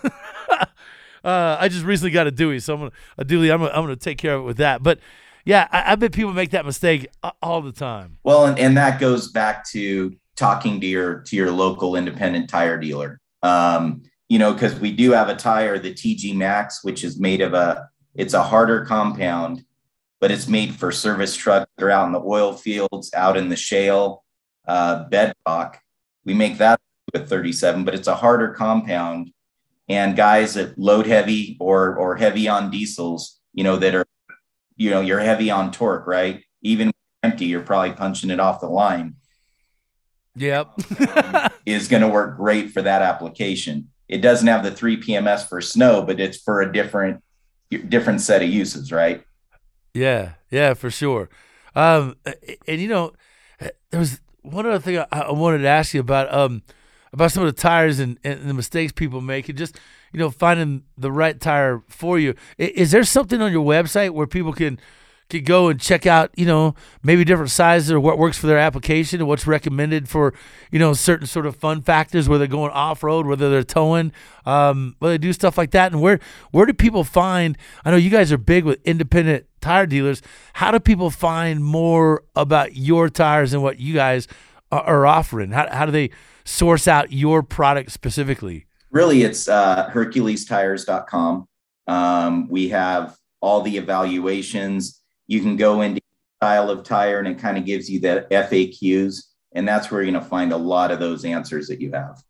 uh, 1.23 1.57
I 1.59 1.67
just 1.67 1.85
recently 1.85 2.11
got 2.11 2.25
a 2.25 2.31
Dewey, 2.31 2.59
so 2.59 2.73
I'm 2.73 2.79
gonna 2.79 2.91
a 3.17 3.25
Dewey. 3.25 3.51
I'm 3.51 3.59
gonna, 3.59 3.71
I'm 3.71 3.83
gonna 3.83 3.95
take 3.95 4.17
care 4.17 4.35
of 4.35 4.41
it 4.41 4.45
with 4.45 4.57
that. 4.57 4.81
But 4.81 4.99
yeah, 5.45 5.67
I, 5.71 5.91
I 5.91 5.95
bet 5.95 6.13
people 6.13 6.33
make 6.33 6.49
that 6.51 6.65
mistake 6.65 7.07
all 7.41 7.61
the 7.61 7.71
time. 7.71 8.17
Well, 8.23 8.47
and, 8.47 8.57
and 8.57 8.75
that 8.77 8.99
goes 8.99 9.27
back 9.27 9.65
to 9.69 10.15
talking 10.35 10.81
to 10.81 10.87
your 10.87 11.21
to 11.21 11.35
your 11.35 11.51
local 11.51 11.95
independent 11.95 12.49
tire 12.49 12.77
dealer. 12.77 13.19
Um, 13.41 14.03
you 14.27 14.39
know, 14.39 14.53
because 14.53 14.79
we 14.79 14.91
do 14.91 15.11
have 15.11 15.29
a 15.29 15.35
tire, 15.35 15.77
the 15.77 15.93
TG 15.93 16.35
Max, 16.35 16.83
which 16.83 17.03
is 17.03 17.19
made 17.19 17.41
of 17.41 17.53
a 17.53 17.89
it's 18.15 18.33
a 18.33 18.43
harder 18.43 18.85
compound, 18.85 19.63
but 20.19 20.31
it's 20.31 20.47
made 20.47 20.73
for 20.73 20.91
service 20.91 21.35
trucks 21.35 21.69
that 21.77 21.85
are 21.85 21.91
out 21.91 22.07
in 22.07 22.13
the 22.13 22.21
oil 22.21 22.53
fields, 22.53 23.13
out 23.13 23.37
in 23.37 23.49
the 23.49 23.55
shale, 23.55 24.23
uh, 24.67 25.03
bedrock. 25.09 25.79
We 26.23 26.33
make 26.33 26.57
that 26.57 26.79
with 27.13 27.29
37, 27.29 27.83
but 27.83 27.93
it's 27.93 28.07
a 28.07 28.15
harder 28.15 28.53
compound. 28.53 29.31
And 29.87 30.15
guys 30.15 30.55
that 30.55 30.77
load 30.79 31.05
heavy 31.05 31.57
or 31.59 31.95
or 31.95 32.15
heavy 32.15 32.47
on 32.47 32.71
diesels, 32.71 33.39
you 33.53 33.63
know, 33.63 33.77
that 33.77 33.93
are, 33.93 34.05
you 34.75 34.89
know, 34.89 35.01
you're 35.01 35.19
heavy 35.19 35.51
on 35.51 35.71
torque, 35.71 36.07
right? 36.07 36.43
Even 36.63 36.91
empty, 37.21 37.45
you're 37.45 37.61
probably 37.61 37.93
punching 37.93 38.31
it 38.31 38.39
off 38.39 38.61
the 38.61 38.67
line 38.67 39.15
Yep. 40.35 40.79
is 41.65 41.87
going 41.87 42.01
to 42.01 42.07
work 42.07 42.37
great 42.37 42.71
for 42.71 42.81
that 42.81 43.01
application. 43.01 43.89
It 44.07 44.19
doesn't 44.19 44.47
have 44.47 44.63
the 44.63 44.71
3 44.71 45.01
PMS 45.01 45.47
for 45.47 45.61
snow, 45.61 46.03
but 46.03 46.19
it's 46.19 46.37
for 46.37 46.61
a 46.61 46.71
different 46.71 47.21
different 47.89 48.21
set 48.21 48.43
of 48.43 48.49
uses, 48.49 48.91
right? 48.91 49.23
Yeah, 49.93 50.33
yeah, 50.51 50.75
for 50.75 50.91
sure. 50.91 51.29
Um, 51.75 52.15
and 52.67 52.79
you 52.79 52.87
know, 52.87 53.13
there 53.59 53.99
was 53.99 54.21
one 54.41 54.65
other 54.65 54.79
thing 54.79 54.99
I, 54.99 55.07
I 55.11 55.31
wanted 55.31 55.59
to 55.59 55.67
ask 55.67 55.93
you 55.93 55.99
about 55.99 56.31
um 56.33 56.61
about 57.11 57.31
some 57.31 57.43
of 57.43 57.55
the 57.55 57.59
tires 57.59 57.99
and, 57.99 58.19
and 58.23 58.47
the 58.47 58.53
mistakes 58.53 58.91
people 58.91 59.21
make, 59.21 59.49
and 59.49 59.57
just 59.57 59.79
you 60.13 60.19
know 60.19 60.29
finding 60.29 60.83
the 60.97 61.11
right 61.11 61.39
tire 61.39 61.81
for 61.87 62.19
you. 62.19 62.35
Is 62.57 62.91
there 62.91 63.03
something 63.03 63.41
on 63.41 63.51
your 63.51 63.65
website 63.65 64.11
where 64.11 64.27
people 64.27 64.53
can 64.53 64.79
could 65.29 65.45
go 65.45 65.69
and 65.69 65.79
check 65.79 66.05
out, 66.05 66.31
you 66.35 66.45
know, 66.45 66.75
maybe 67.01 67.23
different 67.23 67.49
sizes 67.49 67.91
or 67.91 67.99
what 67.99 68.17
works 68.17 68.37
for 68.37 68.47
their 68.47 68.59
application 68.59 69.19
and 69.19 69.27
what's 69.27 69.47
recommended 69.47 70.07
for, 70.07 70.33
you 70.71 70.77
know, 70.77 70.93
certain 70.93 71.25
sort 71.25 71.45
of 71.45 71.55
fun 71.55 71.81
factors, 71.81 72.29
whether 72.29 72.39
they're 72.39 72.47
going 72.47 72.71
off 72.71 73.03
road, 73.03 73.25
whether 73.25 73.49
they're 73.49 73.63
towing, 73.63 74.11
um, 74.45 74.95
whether 74.99 75.13
they 75.13 75.17
do 75.17 75.33
stuff 75.33 75.57
like 75.57 75.71
that. 75.71 75.91
And 75.91 76.01
where 76.01 76.19
where 76.51 76.65
do 76.65 76.73
people 76.73 77.03
find? 77.03 77.57
I 77.83 77.91
know 77.91 77.97
you 77.97 78.09
guys 78.09 78.31
are 78.31 78.37
big 78.37 78.65
with 78.65 78.79
independent 78.85 79.47
tire 79.61 79.87
dealers. 79.87 80.21
How 80.53 80.71
do 80.71 80.79
people 80.79 81.09
find 81.09 81.63
more 81.63 82.23
about 82.35 82.75
your 82.75 83.09
tires 83.09 83.53
and 83.53 83.63
what 83.63 83.79
you 83.79 83.95
guys 83.95 84.27
are, 84.71 84.83
are 84.83 85.05
offering? 85.07 85.51
How 85.51 85.67
how 85.71 85.85
do 85.87 85.91
they 85.91 86.11
source 86.43 86.87
out 86.87 87.11
your 87.11 87.41
product 87.41 87.91
specifically? 87.91 88.67
Really, 88.91 89.23
it's 89.23 89.49
uh, 89.49 89.89
HerculesTires.com. 89.91 91.47
Um, 91.87 92.47
we 92.47 92.69
have 92.69 93.17
all 93.41 93.61
the 93.61 93.77
evaluations 93.77 95.01
you 95.27 95.41
can 95.41 95.55
go 95.55 95.81
into 95.81 96.01
style 96.37 96.69
of 96.69 96.83
tire 96.83 97.19
and 97.19 97.27
it 97.27 97.39
kind 97.39 97.57
of 97.57 97.65
gives 97.65 97.89
you 97.89 97.99
the 97.99 98.27
FAQs. 98.31 99.23
And 99.53 99.67
that's 99.67 99.89
where 99.89 100.01
you're 100.01 100.11
going 100.11 100.23
to 100.23 100.29
find 100.29 100.51
a 100.51 100.57
lot 100.57 100.91
of 100.91 100.99
those 100.99 101.23
answers 101.25 101.67
that 101.67 101.79
you 101.79 101.91
have. 101.93 102.21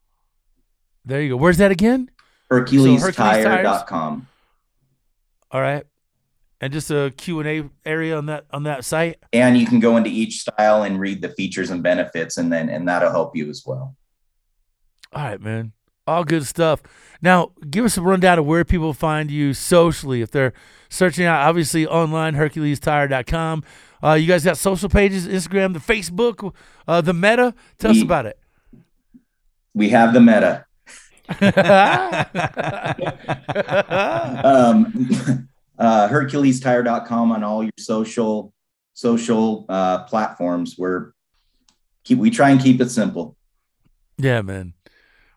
There 1.05 1.21
you 1.21 1.29
go. 1.29 1.38
Where's 1.38 1.58
that 1.58 1.71
again? 1.71 2.10
HerculesTire.com. 2.51 4.27
All 5.51 5.62
right. 5.62 5.86
And 6.62 6.71
just 6.71 6.89
a 6.89 7.13
Q&A 7.17 7.69
area 7.86 8.17
on 8.17 8.27
that 8.27 8.45
on 8.51 8.63
that 8.63 8.86
site. 8.86 9.17
And 9.34 9.58
you 9.58 9.67
can 9.67 9.79
go 9.79 9.97
into 9.97 10.10
each 10.10 10.39
style 10.39 10.84
and 10.84 10.99
read 10.99 11.21
the 11.21 11.29
features 11.29 11.69
and 11.69 11.84
benefits 11.84 12.38
and 12.38 12.51
then 12.51 12.69
and 12.69 12.88
that'll 12.88 13.12
help 13.12 13.36
you 13.36 13.49
as 13.49 13.63
well. 13.65 13.95
All 15.13 15.23
right, 15.23 15.41
man. 15.41 15.73
All 16.07 16.23
good 16.23 16.45
stuff. 16.45 16.83
Now, 17.21 17.51
give 17.69 17.85
us 17.85 17.97
a 17.97 18.01
rundown 18.01 18.37
of 18.37 18.45
where 18.45 18.63
people 18.63 18.93
find 18.93 19.31
you 19.31 19.55
socially. 19.55 20.21
If 20.21 20.29
they're 20.29 20.53
searching 20.87 21.25
out, 21.25 21.47
obviously 21.47 21.87
online, 21.87 22.35
HerculesTire.com. 22.35 23.63
Uh, 24.03 24.13
you 24.13 24.27
guys 24.27 24.43
got 24.43 24.57
social 24.57 24.87
pages, 24.87 25.27
Instagram, 25.27 25.73
the 25.73 25.79
Facebook, 25.79 26.53
uh, 26.87 27.01
the 27.01 27.13
Meta. 27.13 27.55
Tell 27.79 27.91
we, 27.91 27.97
us 27.97 28.03
about 28.03 28.27
it. 28.27 28.37
We 29.73 29.89
have 29.89 30.13
the 30.13 30.21
Meta. 30.21 30.65
um, 34.43 35.49
uh, 35.79 36.07
HerculesTire.com 36.07 37.31
on 37.31 37.43
all 37.43 37.63
your 37.63 37.71
social 37.79 38.53
social 38.93 39.65
uh, 39.69 40.03
platforms. 40.03 40.75
We're 40.77 41.13
keep 42.03 42.19
we 42.19 42.29
try 42.29 42.51
and 42.51 42.61
keep 42.61 42.79
it 42.79 42.91
simple. 42.91 43.35
Yeah, 44.19 44.43
man. 44.43 44.74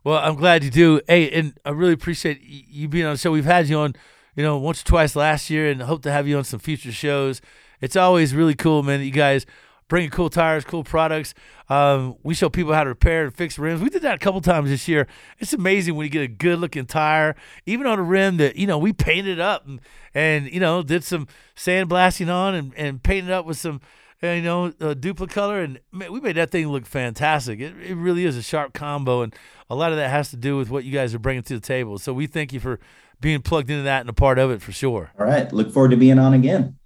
Well, 0.09 0.21
I'm 0.25 0.37
glad 0.37 0.64
you 0.64 0.71
do. 0.71 1.03
Hey, 1.07 1.31
and 1.33 1.53
I 1.66 1.71
really 1.73 1.92
appreciate 1.92 2.40
you 2.42 2.88
being 2.88 3.05
on 3.05 3.12
the 3.12 3.18
show. 3.18 3.31
We've 3.31 3.44
had 3.44 3.68
you 3.68 3.77
on, 3.77 3.94
you 4.37 4.42
know, 4.42 4.57
once 4.57 4.81
or 4.81 4.87
twice 4.87 5.14
last 5.14 5.51
year, 5.51 5.71
and 5.71 5.83
hope 5.83 6.01
to 6.05 6.11
have 6.11 6.27
you 6.27 6.38
on 6.38 6.44
some 6.44 6.61
future 6.61 6.92
shows. 6.92 7.42
It's 7.83 7.94
always 7.94 8.35
really 8.35 8.55
cool, 8.55 8.83
man. 8.83 9.03
You 9.03 9.11
guys 9.11 9.44
bring 9.87 10.09
cool 10.09 10.31
tires, 10.31 10.64
cool 10.64 10.83
products. 10.83 11.35
Um, 11.68 12.16
we 12.23 12.33
show 12.33 12.49
people 12.49 12.73
how 12.73 12.85
to 12.85 12.88
repair 12.88 13.25
and 13.25 13.35
fix 13.35 13.59
rims. 13.59 13.83
We 13.83 13.90
did 13.90 14.01
that 14.01 14.14
a 14.14 14.18
couple 14.18 14.40
times 14.40 14.71
this 14.71 14.88
year. 14.88 15.07
It's 15.40 15.53
amazing 15.53 15.94
when 15.94 16.05
you 16.05 16.11
get 16.11 16.23
a 16.23 16.29
good 16.29 16.59
looking 16.59 16.87
tire, 16.87 17.37
even 17.66 17.87
on 17.87 17.99
a 17.99 18.03
rim 18.03 18.38
that 18.38 18.57
you 18.57 18.66
know 18.66 18.79
we 18.79 18.94
painted 18.94 19.40
up 19.40 19.66
and 19.66 19.79
and 20.14 20.51
you 20.51 20.59
know 20.59 20.83
did 20.83 21.05
some 21.05 21.29
sandblasting 21.55 22.33
on 22.33 22.55
and 22.55 22.73
and 22.79 23.03
painted 23.03 23.31
up 23.31 23.44
with 23.44 23.59
some 23.59 23.83
you 24.22 24.42
know, 24.42 24.66
uh, 24.66 24.94
Duplicolor, 24.94 25.62
and 25.62 25.81
man, 25.92 26.12
we 26.12 26.20
made 26.20 26.37
that 26.37 26.50
thing 26.50 26.68
look 26.68 26.87
fantastic. 26.87 27.61
It, 27.61 27.74
it 27.81 27.94
really 27.94 28.24
is 28.24 28.37
a 28.37 28.42
sharp 28.42 28.72
combo, 28.72 29.22
and 29.22 29.35
a 29.70 29.74
lot 29.74 29.92
of 29.92 29.98
that 29.98 30.11
has 30.11 30.31
to 30.31 30.37
do 30.37 30.57
with 30.57 30.70
what 30.70 30.85
you 30.85 30.92
guys 30.92 31.14
are 31.14 31.18
bringing 31.18 31.42
to 31.44 31.54
the 31.54 31.61
table. 31.61 31.98
So 31.98 32.12
we 32.12 32.26
thank 32.26 32.52
you 32.52 32.61
for 32.61 32.81
being 33.20 33.42
plugged 33.42 33.70
into 33.70 33.83
that 33.83 34.00
and 34.00 34.11
a 34.11 34.14
part 34.14 34.38
of 34.38 34.50
it 34.50 34.62
for 34.62 34.72
sure. 34.72 35.11
All 35.18 35.26
right, 35.26 35.52
look 35.52 35.72
forward 35.72 35.90
to 35.90 35.96
being 35.96 36.18
on 36.18 36.35
again. 36.35 36.78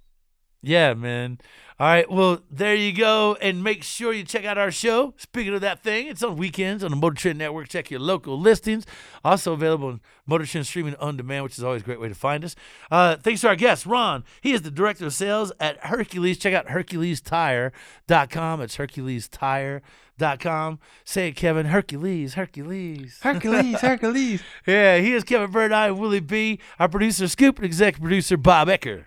Yeah, 0.65 0.93
man. 0.93 1.39
All 1.79 1.87
right, 1.87 2.09
well, 2.09 2.39
there 2.49 2.75
you 2.75 2.93
go. 2.93 3.35
And 3.41 3.63
make 3.63 3.83
sure 3.83 4.13
you 4.13 4.23
check 4.23 4.45
out 4.45 4.57
our 4.57 4.71
show. 4.71 5.13
Speaking 5.17 5.53
of 5.53 5.61
that 5.61 5.83
thing, 5.83 6.07
it's 6.07 6.23
on 6.23 6.37
weekends 6.37 6.83
on 6.83 6.91
the 6.91 6.95
Motor 6.95 7.15
Trend 7.15 7.39
Network. 7.39 7.67
Check 7.67 7.91
your 7.91 7.99
local 7.99 8.39
listings. 8.39 8.85
Also 9.25 9.51
available 9.53 9.87
on 9.89 10.01
Motor 10.25 10.45
Trend 10.45 10.67
Streaming 10.67 10.95
on 10.95 11.17
Demand, 11.17 11.43
which 11.43 11.57
is 11.57 11.63
always 11.63 11.81
a 11.81 11.85
great 11.85 11.99
way 11.99 12.07
to 12.07 12.15
find 12.15 12.45
us. 12.45 12.55
Uh, 12.89 13.17
thanks 13.17 13.41
to 13.41 13.49
our 13.49 13.55
guest, 13.57 13.85
Ron. 13.85 14.23
He 14.39 14.53
is 14.53 14.61
the 14.61 14.71
Director 14.71 15.05
of 15.07 15.13
Sales 15.13 15.51
at 15.59 15.77
Hercules. 15.85 16.37
Check 16.37 16.53
out 16.53 16.67
HerculesTire.com. 16.67 18.61
It's 18.61 18.77
HerculesTire.com. 18.77 20.79
Say 21.03 21.27
it, 21.29 21.35
Kevin. 21.35 21.65
Hercules, 21.65 22.35
Hercules. 22.35 23.19
Hercules, 23.21 23.75
Hercules. 23.81 24.41
yeah, 24.65 24.99
he 24.99 25.13
is 25.13 25.23
Kevin 25.23 25.51
Bird. 25.51 25.73
I 25.73 25.87
am 25.87 25.97
Willie 25.97 26.19
B. 26.21 26.59
Our 26.79 26.87
producer, 26.87 27.27
Scoop, 27.27 27.57
and 27.57 27.65
executive 27.65 28.01
producer, 28.01 28.37
Bob 28.37 28.69
Ecker. 28.69 29.05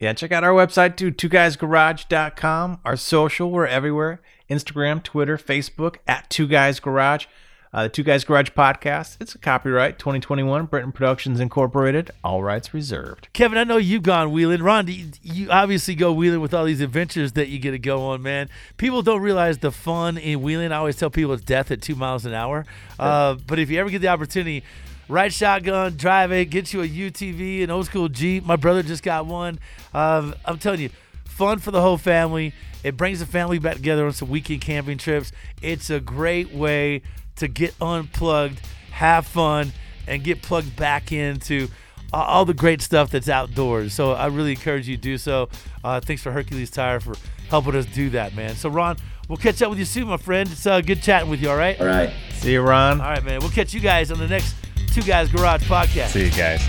Yeah, 0.00 0.14
check 0.14 0.32
out 0.32 0.42
our 0.44 0.52
website 0.52 0.96
too, 0.96 1.10
two 1.10 1.28
guysgarage.com. 1.28 2.80
Our 2.86 2.96
social, 2.96 3.50
we're 3.50 3.66
everywhere 3.66 4.22
Instagram, 4.48 5.02
Twitter, 5.02 5.36
Facebook, 5.36 5.96
at 6.08 6.28
Two 6.30 6.48
Guys 6.48 6.80
Garage. 6.80 7.26
Uh, 7.70 7.82
the 7.82 7.88
Two 7.90 8.02
Guys 8.02 8.24
Garage 8.24 8.48
podcast, 8.48 9.18
it's 9.20 9.34
a 9.34 9.38
copyright 9.38 9.98
2021, 9.98 10.64
Britain 10.66 10.90
Productions 10.90 11.38
Incorporated, 11.38 12.10
all 12.24 12.42
rights 12.42 12.72
reserved. 12.72 13.28
Kevin, 13.34 13.58
I 13.58 13.64
know 13.64 13.76
you've 13.76 14.02
gone 14.02 14.32
wheeling. 14.32 14.62
Ron, 14.62 14.88
you, 14.88 15.10
you 15.22 15.50
obviously 15.50 15.94
go 15.94 16.14
wheeling 16.14 16.40
with 16.40 16.54
all 16.54 16.64
these 16.64 16.80
adventures 16.80 17.32
that 17.32 17.48
you 17.48 17.58
get 17.58 17.72
to 17.72 17.78
go 17.78 18.00
on, 18.06 18.22
man. 18.22 18.48
People 18.78 19.02
don't 19.02 19.20
realize 19.20 19.58
the 19.58 19.70
fun 19.70 20.16
in 20.16 20.40
wheeling. 20.40 20.72
I 20.72 20.76
always 20.76 20.96
tell 20.96 21.10
people 21.10 21.34
it's 21.34 21.44
death 21.44 21.70
at 21.70 21.82
two 21.82 21.94
miles 21.94 22.24
an 22.24 22.32
hour. 22.32 22.64
Uh, 22.98 23.34
but 23.46 23.58
if 23.58 23.68
you 23.70 23.78
ever 23.78 23.90
get 23.90 24.00
the 24.00 24.08
opportunity, 24.08 24.64
ride 25.10 25.32
shotgun, 25.32 25.96
drive 25.96 26.32
it, 26.32 26.46
get 26.46 26.72
you 26.72 26.82
a 26.82 26.88
UTV, 26.88 27.64
an 27.64 27.70
old 27.70 27.86
school 27.86 28.08
Jeep. 28.08 28.44
My 28.44 28.56
brother 28.56 28.82
just 28.82 29.02
got 29.02 29.26
one. 29.26 29.58
Um, 29.92 30.34
I'm 30.44 30.58
telling 30.58 30.80
you, 30.80 30.90
fun 31.24 31.58
for 31.58 31.70
the 31.70 31.80
whole 31.82 31.98
family. 31.98 32.54
It 32.84 32.96
brings 32.96 33.20
the 33.20 33.26
family 33.26 33.58
back 33.58 33.76
together 33.76 34.06
on 34.06 34.12
some 34.12 34.30
weekend 34.30 34.62
camping 34.62 34.98
trips. 34.98 35.32
It's 35.60 35.90
a 35.90 36.00
great 36.00 36.52
way 36.52 37.02
to 37.36 37.48
get 37.48 37.74
unplugged, 37.80 38.60
have 38.92 39.26
fun, 39.26 39.72
and 40.06 40.22
get 40.24 40.42
plugged 40.42 40.76
back 40.76 41.12
into 41.12 41.68
uh, 42.12 42.16
all 42.16 42.44
the 42.44 42.54
great 42.54 42.80
stuff 42.80 43.10
that's 43.10 43.28
outdoors. 43.28 43.92
So 43.92 44.12
I 44.12 44.26
really 44.26 44.52
encourage 44.52 44.88
you 44.88 44.96
to 44.96 45.02
do 45.02 45.18
so. 45.18 45.48
Uh, 45.84 46.00
thanks 46.00 46.22
for 46.22 46.32
Hercules 46.32 46.70
Tire 46.70 47.00
for 47.00 47.14
helping 47.48 47.74
us 47.74 47.86
do 47.86 48.10
that, 48.10 48.34
man. 48.34 48.54
So 48.54 48.68
Ron, 48.68 48.96
we'll 49.28 49.36
catch 49.36 49.60
up 49.60 49.70
with 49.70 49.78
you 49.78 49.84
soon, 49.84 50.08
my 50.08 50.16
friend. 50.16 50.48
It's 50.50 50.66
uh, 50.66 50.80
good 50.80 51.02
chatting 51.02 51.28
with 51.28 51.42
you. 51.42 51.50
All 51.50 51.56
right. 51.56 51.78
All 51.80 51.86
right. 51.86 52.12
See 52.34 52.52
you, 52.52 52.62
Ron. 52.62 53.00
All 53.00 53.10
right, 53.10 53.24
man. 53.24 53.40
We'll 53.40 53.50
catch 53.50 53.74
you 53.74 53.80
guys 53.80 54.10
on 54.10 54.18
the 54.18 54.28
next 54.28 54.54
Two 54.92 55.02
Guys 55.02 55.30
Garage 55.30 55.62
podcast. 55.68 56.08
See 56.08 56.24
you 56.24 56.30
guys. 56.30 56.60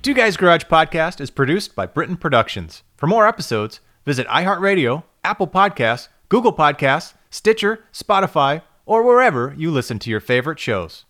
Two 0.00 0.14
Guys 0.14 0.38
Garage 0.38 0.64
podcast 0.64 1.20
is 1.20 1.30
produced 1.30 1.74
by 1.74 1.84
Britain 1.84 2.16
Productions. 2.16 2.82
For 2.96 3.06
more 3.06 3.28
episodes, 3.28 3.80
visit 4.06 4.26
iHeartRadio, 4.28 5.02
Apple 5.22 5.46
Podcasts, 5.46 6.08
Google 6.30 6.54
Podcasts, 6.54 7.12
Stitcher, 7.28 7.84
Spotify, 7.92 8.62
or 8.86 9.02
wherever 9.02 9.54
you 9.58 9.70
listen 9.70 9.98
to 9.98 10.08
your 10.10 10.20
favorite 10.20 10.58
shows. 10.58 11.04